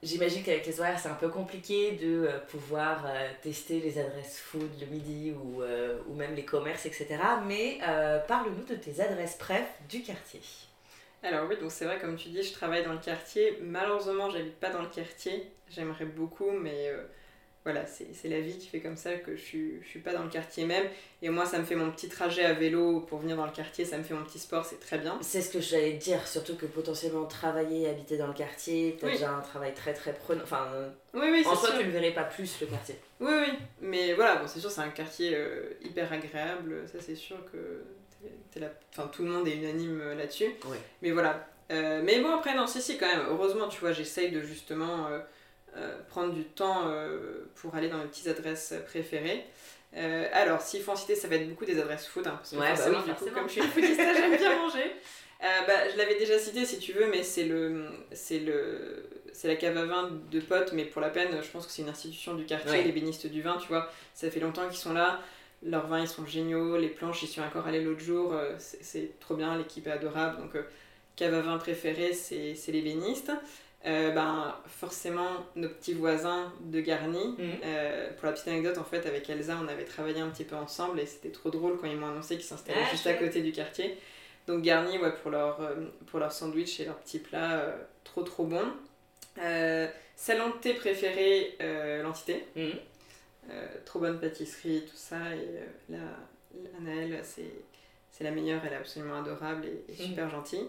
[0.03, 4.38] J'imagine qu'avec les horaires, c'est un peu compliqué de euh, pouvoir euh, tester les adresses
[4.38, 7.18] food le midi ou, même les commerces, etc.
[7.47, 7.78] Mais
[8.28, 10.41] parle-nous de tes adresses préf du quartier.
[11.22, 13.59] Alors oui, donc c'est vrai, comme tu dis, je travaille dans le quartier.
[13.62, 15.51] Malheureusement, j'habite pas dans le quartier.
[15.68, 16.91] J'aimerais beaucoup, mais
[17.65, 20.23] voilà, c'est la vie qui fait comme ça que je suis, je suis pas dans
[20.23, 20.85] le quartier même.
[21.21, 23.85] Et moi, ça me fait mon petit trajet à vélo pour venir dans le quartier,
[23.85, 25.19] ça me fait mon petit sport, c'est très bien.
[25.21, 29.07] C'est ce que j'allais te dire, surtout que potentiellement travailler, habiter dans le quartier, t'as
[29.09, 29.13] Oui.
[29.13, 30.43] déjà un travail très très prenant.
[30.43, 30.67] Enfin,
[31.13, 32.97] Oui, oui, en soi, tu ne verrais pas plus le quartier.
[33.21, 33.53] Oui, oui,
[33.83, 37.83] mais voilà, bon, c'est sûr, c'est un quartier euh, hyper agréable, ça c'est sûr que
[38.23, 40.55] t'es- t'es là- enfin, tout le monde est unanime euh, là-dessus.
[41.03, 41.47] Mais voilà.
[41.71, 45.07] Euh, mais bon, après, non, si, si, quand même, heureusement, tu vois, j'essaye de justement
[46.09, 49.45] prendre du temps euh, pour aller dans mes petites adresses préférées.
[49.97, 52.51] Euh, alors, s'il faut en citer, ça va être beaucoup des adresses food, hein, parce
[52.51, 54.93] que Ouais, bah forcément, oui, coup, comme je suis une foodista, j'aime bien manger.
[55.43, 59.49] Euh, bah, je l'avais déjà cité si tu veux, mais c'est le, c'est le, c'est
[59.49, 61.89] la cave à vin de potes, mais pour la peine, je pense que c'est une
[61.89, 62.83] institution du quartier, Ouais.
[62.83, 65.21] les bénistes du vin, tu vois, ça fait longtemps qu'ils sont là.
[65.62, 66.77] Leurs vins, ils sont géniaux.
[66.79, 68.33] Les planches, j'y suis encore allée l'autre jour.
[68.33, 70.39] euh, c'est trop bien, l'équipe est adorable.
[70.41, 70.62] Donc, euh,
[71.16, 73.33] cave à vin préféré, c'est c'est les bénistes.
[73.87, 77.35] Euh, ben, forcément, nos petits voisins de Garni.
[77.39, 77.51] Mhm.
[77.64, 80.57] Euh, pour la petite anecdote, en fait, avec Elsa, on avait travaillé un petit peu
[80.57, 83.41] ensemble et c'était trop drôle quand ils m'ont annoncé qu'ils s'installaient Ah, juste à côté
[83.41, 83.97] du quartier.
[84.47, 85.74] Donc, Garni, ouais, pour leur, euh,
[86.07, 87.74] pour leur sandwich et leurs petits plats,
[88.05, 88.64] trop trop bon.
[90.14, 91.57] Salon de thé préféré,
[92.03, 92.45] l'entité.
[92.57, 92.72] Mhm.
[93.87, 95.16] Trop bonne pâtisserie, tout ça.
[95.35, 95.99] Et la
[96.81, 97.51] Naël, c'est,
[98.22, 100.68] la meilleure, elle est absolument adorable et, et super gentille.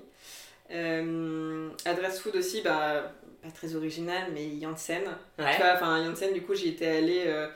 [0.71, 3.11] Euh, adresse food aussi, bah,
[3.41, 5.03] pas très original, mais Janssen.
[5.39, 5.51] Ouais.
[5.55, 7.47] Tu vois, enfin, Janssen, du coup, j'y étais allée euh,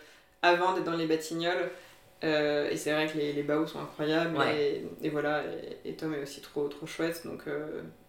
[0.41, 1.69] avant d'être dans les Batignolles.
[2.23, 4.35] Euh, et c'est vrai que les, les baos sont incroyables.
[4.37, 4.81] Ouais.
[5.01, 5.43] Et, et voilà,
[5.83, 7.43] et, et Tom est aussi trop, trop chouette, donc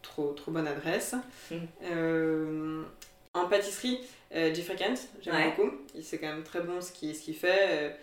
[0.03, 1.15] trop, trop bonne adresse.
[1.85, 2.83] Euh,
[3.35, 4.01] en pâtisserie,
[4.33, 5.53] Jeffrey Kent, j'aime Ouais.
[5.57, 5.71] beaucoup.
[5.95, 7.97] Il C'est quand même très bon ce qu'il ce qu'il fait.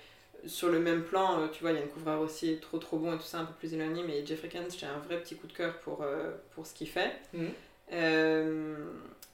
[0.46, 2.98] Sur le même plan, euh, tu vois, il y a une couvreur aussi trop trop
[2.98, 5.36] bon et tout ça, un peu plus éloigné, mais Jeffrey Kent, j'ai un vrai petit
[5.36, 7.12] coup de cœur pour, euh, pour ce qu'il fait.
[7.34, 7.50] Mhm.
[7.94, 8.76] Euh,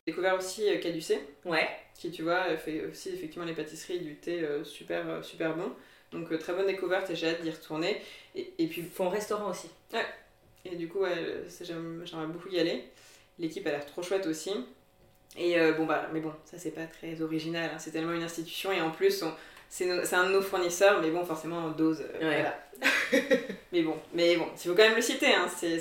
[0.06, 1.68] découvert aussi euh, Caducé, Ouais.
[1.96, 5.72] qui tu vois fait aussi effectivement les pâtisseries du thé euh, super, euh, super bon.
[6.12, 8.02] Donc très bonne découverte et j'ai hâte d'y retourner.
[8.36, 9.70] Et, et puis font restaurant aussi.
[10.66, 12.84] et du coup, ouais, j'aimerais beaucoup y aller.
[13.38, 14.52] L'équipe a l'air trop chouette aussi.
[15.38, 17.78] Et bon, bah, mais bon, ça c'est pas très original, hein.
[17.78, 19.32] c'est tellement une institution et en plus, on-
[19.70, 22.02] c'est un de nos fournisseurs, mais bon, forcément, en dose.
[22.02, 22.42] euh, Ouais.
[22.42, 22.60] voilà.
[23.72, 25.48] mais bon, mais bon, il faut quand même le citer, hein.
[25.50, 25.80] c'est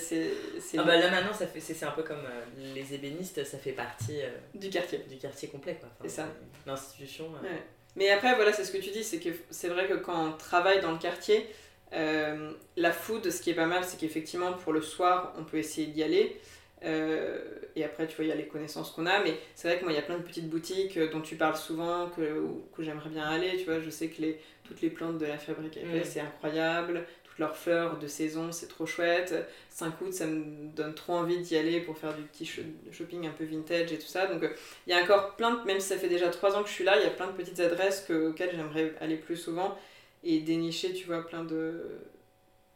[0.76, 3.72] Ah bah là maintenant, ça fait, c'est, un peu comme euh, les ébénistes, ça fait
[3.72, 4.98] partie euh, du quartier.
[5.08, 5.76] du quartier complet.
[5.80, 5.88] Quoi.
[5.92, 6.28] Enfin, C'est ça.
[6.66, 7.28] L'institution.
[7.42, 7.48] Ouais.
[7.96, 10.32] Mais après, voilà, c'est ce que tu dis, c'est que c'est vrai que quand on
[10.32, 11.46] travaille dans le quartier,
[11.92, 15.86] la food, ce qui est pas mal, c'est qu'effectivement, pour le soir, on peut essayer
[15.86, 16.40] d'y aller.
[16.84, 17.38] Euh,
[17.76, 19.84] et après, tu vois, il y a les connaissances qu'on a, mais c'est vrai que
[19.84, 22.44] moi, il y a plein de petites boutiques euh, dont tu parles souvent, que,
[22.76, 25.38] que j'aimerais bien aller, tu vois, je sais que les, toutes les plantes de la
[25.38, 26.04] fabrique Mm.
[26.04, 29.34] c'est incroyable, toutes leurs fleurs de saison, c'est trop chouette,
[29.70, 32.60] 5 août, ça me donne trop envie d'y aller pour faire du petit sh-
[32.92, 34.50] shopping un peu vintage et tout ça, donc euh,
[34.86, 36.74] il y a encore plein de, même si ça fait déjà 3 ans que je
[36.74, 39.76] suis là, il y a plein de petites adresses que, auxquelles j'aimerais aller plus souvent,
[40.24, 41.82] et dénicher, tu vois, plein de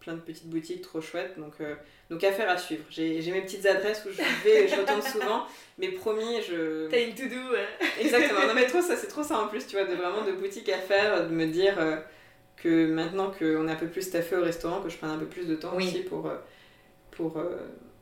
[0.00, 1.54] plein de petites boutiques trop chouettes, donc...
[1.60, 1.76] euh,
[2.12, 2.84] donc affaire à suivre.
[2.90, 5.46] J'ai mes petites adresses où je vais, je retourne souvent,
[5.78, 6.86] mais promis, je...
[6.88, 7.66] T'as une to-do ouais.
[7.98, 8.46] Exactement.
[8.46, 10.68] Non mais trop ça, c'est trop ça en plus, tu vois, de vraiment de boutique
[10.68, 11.96] à faire, de me dire euh,
[12.58, 15.24] que maintenant qu'on est un peu plus staffé au restaurant, que je prenne un peu
[15.26, 15.88] plus de temps Oui.
[15.88, 16.36] aussi pour, euh,
[17.12, 17.56] pour, euh,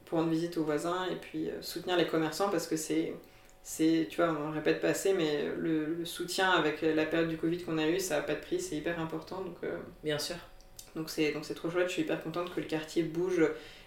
[0.07, 3.15] pour rendre visite aux voisins et puis euh, soutenir les commerçants parce que c'est...
[3.63, 7.29] C'est, tu vois, on le répète pas assez, mais le, le soutien avec la période
[7.29, 9.43] du Covid qu'on a eu, ça a pas de prix, c'est hyper important.
[9.43, 9.59] Donc,
[10.03, 10.37] Bien sûr.
[10.97, 13.43] donc c'est donc c'est trop chouette, je suis hyper contente que le quartier bouge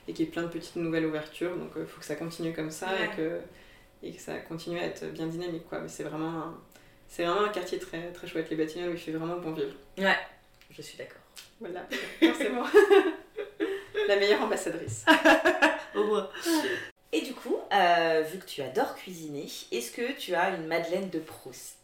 [0.08, 1.56] et qu'il y ait plein de petites nouvelles ouvertures.
[1.56, 3.06] Donc il faut que ça continue comme ça Ouais.
[3.12, 3.40] et, que,
[4.04, 5.68] et que ça continue à être bien dynamique.
[5.70, 5.80] Quoi.
[5.80, 6.60] Mais c'est vraiment, un-
[7.08, 9.74] c'est vraiment un quartier très, très chouette, les Batignolles, où il fait vraiment bon vivre.
[9.98, 10.18] Ouais,
[10.72, 11.18] je suis d'accord.
[11.60, 11.86] Voilà,
[12.20, 12.66] forcément.
[14.08, 15.06] La meilleure ambassadrice.
[15.96, 16.30] Au moins.
[17.12, 21.10] Et du coup, euh, vu que tu adores cuisiner, est-ce que tu as une Madeleine
[21.10, 21.78] de Proust?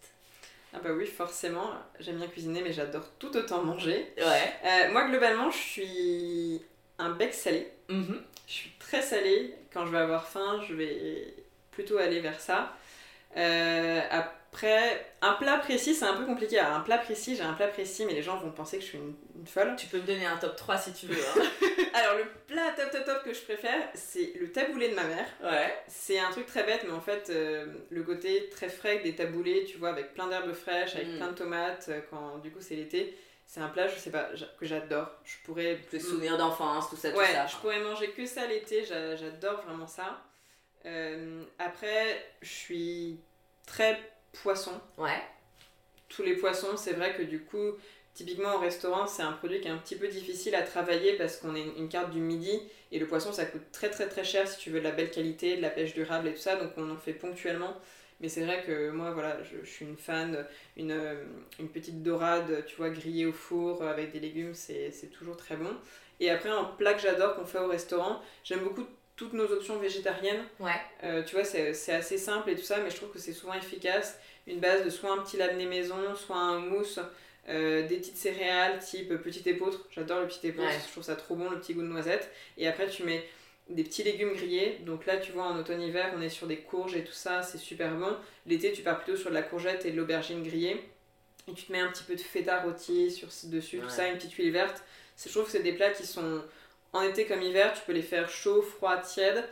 [0.73, 4.11] Ah bah oui, forcément, j'aime bien cuisiner, mais j'adore tout autant manger.
[4.17, 4.53] Ouais.
[4.65, 6.61] Euh, moi, globalement, je suis
[6.99, 7.67] un bec salé.
[7.89, 8.21] Mhm.
[8.47, 9.55] Je suis très salée.
[9.73, 11.33] Quand je vais avoir faim, je vais
[11.71, 12.75] plutôt aller vers ça.
[13.37, 16.57] Euh, après, un plat précis, c'est un peu compliqué.
[16.57, 18.87] Alors, un plat précis, j'ai un plat précis, mais les gens vont penser que je
[18.89, 19.75] suis une, une folle.
[19.77, 21.15] Tu peux me donner un top 3 si tu veux.
[21.15, 21.43] Hein.
[21.93, 25.27] Alors, le plat top top top que je préfère, c'est le taboulé de ma mère.
[25.43, 25.75] ouais.
[25.87, 29.65] C'est un truc très bête, mais en fait, euh, le côté très frais des taboulés,
[29.65, 31.17] tu vois, avec plein d'herbes fraîches, avec Mm.
[31.17, 33.15] plein de tomates, euh, quand du coup c'est l'été,
[33.51, 34.29] c'est un plat, je sais pas,
[34.59, 35.09] que j'adore.
[35.25, 35.79] Je pourrais.
[35.89, 37.47] Tes souvenirs d'enfance, tout ça, tout Ouais, ça.
[37.47, 40.21] je pourrais manger que ça l'été, j'a- j'adore vraiment ça.
[40.85, 43.19] Euh, après, je suis
[43.65, 43.99] très
[44.43, 44.79] poisson.
[44.99, 45.19] Ouais.
[46.09, 47.71] Tous les poissons, c'est vrai que du coup,
[48.13, 51.37] typiquement au restaurant, c'est un produit qui est un petit peu difficile à travailler parce
[51.37, 54.47] qu'on est une carte du midi et le poisson ça coûte très très très cher
[54.47, 56.71] si tu veux de la belle qualité, de la pêche durable et tout ça, donc
[56.77, 57.75] on en fait ponctuellement.
[58.21, 60.45] Mais c'est vrai que moi, voilà, je, je suis une fan,
[60.75, 61.23] une, euh,
[61.59, 65.55] une petite dorade, tu vois, grillée au four euh, avec des légumes, c'est toujours très
[65.55, 65.69] bon.
[66.19, 69.77] Et après, un plat que j'adore qu'on fait au restaurant, j'aime beaucoup toutes nos options
[69.79, 70.43] végétariennes.
[70.59, 70.71] Ouais.
[71.03, 73.33] Euh, tu vois, c'est c'est assez simple et tout ça, mais je trouve que c'est
[73.33, 74.19] souvent efficace.
[74.47, 76.99] Une base de soit un petit labné maison, soit un mousse,
[77.47, 79.87] euh, des petites céréales type petit épeautre.
[79.91, 80.79] J'adore le petit épeautre, Ouais.
[80.85, 82.29] je trouve ça trop bon, le petit goût de noisette.
[82.57, 83.23] Et après, tu mets
[83.69, 84.79] des petits légumes grillés.
[84.85, 87.57] Donc là, tu vois, en automne-hiver, on est sur des courges et tout ça, c'est
[87.57, 88.15] super bon.
[88.45, 90.83] L'été, tu pars plutôt sur de la courgette et de l'aubergine grillée.
[91.47, 94.17] Et tu te mets un petit peu de feta rôti sur, dessus, tout ça, une
[94.17, 94.83] petite huile verte.
[95.23, 96.43] Je trouve que c'est des plats qui sont
[96.93, 99.43] en été comme hiver, tu peux les faire chaud, froid, tiède.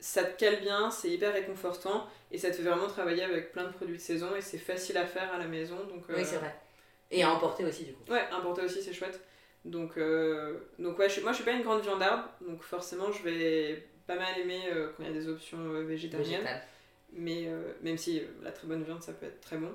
[0.00, 3.64] Ça te cale bien, c'est hyper réconfortant et ça te fait vraiment travailler avec plein
[3.64, 5.76] de produits de saison et c'est facile à faire à la maison.
[5.76, 6.52] Donc, euh, Oui, c'est vrai.
[7.10, 8.10] Et à emporter aussi, du coup.
[8.10, 9.20] Ouais, importer aussi, c'est chouette.
[9.64, 13.22] Donc, euh, donc ouais, je, moi je suis pas une grande viandarde, donc forcément je
[13.22, 16.42] vais pas mal aimer euh, quand il y a des options euh, végétariennes.
[17.12, 19.72] Mais euh, même si euh, la très bonne viande ça peut être très bon.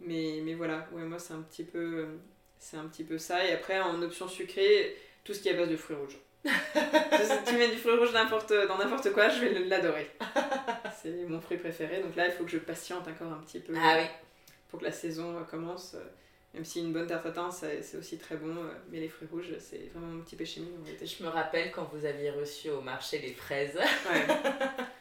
[0.00, 2.06] Mais, mais voilà, ouais, moi c'est un petit peu
[2.58, 3.44] c'est un petit peu ça.
[3.46, 6.18] Et après en option sucrée, tout ce qui est à base de fruits rouges.
[6.44, 10.10] si tu mets du fruit rouge n'importe- dans n'importe quoi, je vais l'adorer.
[11.02, 13.74] C'est mon fruit préféré, donc là il faut que je patiente encore un petit peu
[13.76, 14.06] Ah oui.
[14.68, 15.94] pour que la saison commence.
[16.56, 19.28] Même si une bonne tarte tatin, c'est c'est aussi très bon, euh, mais les fruits
[19.30, 20.78] rouges, c'est vraiment mon petit péché mignon.
[20.86, 23.76] Je me rappelle quand vous aviez reçu au marché les fraises.
[23.76, 24.26] Ouais.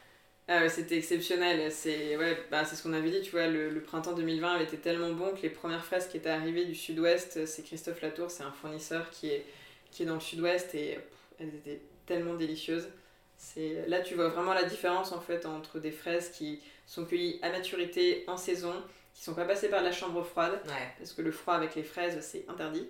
[0.47, 1.72] Ah ouais, c'était exceptionnel.
[1.72, 4.78] C'est ouais, bah, ce qu'on avait dit, tu vois, le, le printemps 2020 avait été
[4.78, 8.43] tellement bon que les premières fraises qui étaient arrivées du sud-ouest, c'est Christophe Latour, c'est
[8.43, 9.43] un fournisseur qui est,
[9.89, 11.03] qui est dans le sud-ouest et pff,
[11.39, 12.89] elles étaient tellement délicieuses.
[13.38, 17.39] C'est là tu vois vraiment la différence en fait entre des fraises qui sont cueillies
[17.41, 18.74] à maturité en saison,
[19.16, 20.88] qui sont pas passées par la chambre froide Ouais.
[20.99, 22.88] parce que le froid avec les fraises c'est interdit.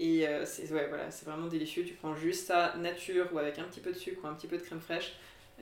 [0.00, 1.84] Et euh, c'est ouais, voilà, c'est vraiment délicieux.
[1.84, 4.46] Tu prends juste ça nature ou avec un petit peu de sucre ou un petit
[4.48, 5.12] peu de crème fraîche.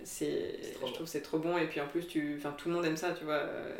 [0.04, 0.90] C'est, je bon.
[0.92, 1.58] trouve c'est trop bon.
[1.58, 3.34] Et puis en plus, tu, enfin, tout le monde aime ça, tu vois.
[3.34, 3.76] euh,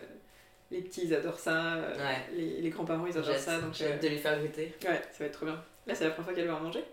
[0.71, 2.19] les petits ils adorent ça, euh, Ouais.
[2.35, 3.61] les, les grands-parents ils adorent ça.
[3.61, 4.75] Donc j'ai hâte de lui faire goûter.
[4.85, 5.63] ouais, ça va être trop bien.
[5.87, 6.85] Là, c'est la première fois qu'elle va en manger.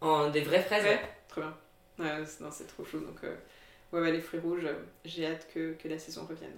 [0.00, 1.00] En des vraies fraises, ouais.
[1.28, 1.56] Trop bien.
[1.98, 3.00] Ouais, c'est- non, c'est trop chaud.
[3.00, 4.66] Donc ouais, ouais, les fruits rouges,
[5.04, 6.56] j'ai hâte que, que la saison revienne.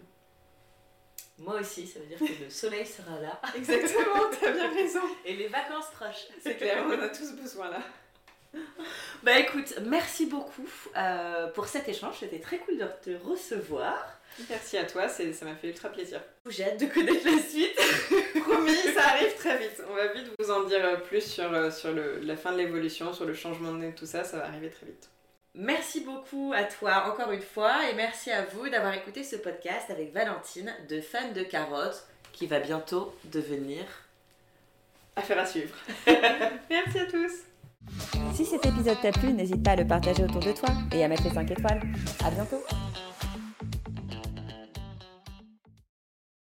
[1.38, 3.40] Moi aussi, ça veut dire que le soleil sera là.
[3.56, 5.00] Exactement, t'as bien raison.
[5.24, 6.28] Et les vacances proches.
[6.40, 7.80] C'est clair, on a tous besoin là.
[9.22, 12.16] Bah écoute, merci beaucoup euh, pour cet échange.
[12.20, 13.96] C'était très cool de te recevoir.
[14.50, 16.20] Merci à toi, ça m'a fait ultra plaisir.
[16.48, 17.76] J'ai hâte de connaître la suite.
[18.42, 19.82] Promis, ça arrive très vite.
[19.88, 22.58] On va vite vous en dire euh, plus sur, euh, sur le, la fin de
[22.58, 25.08] l'évolution, sur le changement de nez, tout ça, ça va arriver très vite.
[25.56, 29.88] Merci beaucoup à toi encore une fois et merci à vous d'avoir écouté ce podcast
[29.88, 33.84] avec Valentine de Fan de Carottes qui va bientôt devenir
[35.14, 35.76] affaire à suivre.
[36.70, 37.32] merci à tous.
[38.34, 41.08] Si cet épisode t'a plu, n'hésite pas à le partager autour de toi et à
[41.08, 41.82] mettre les 5 étoiles.
[42.24, 42.60] À bientôt.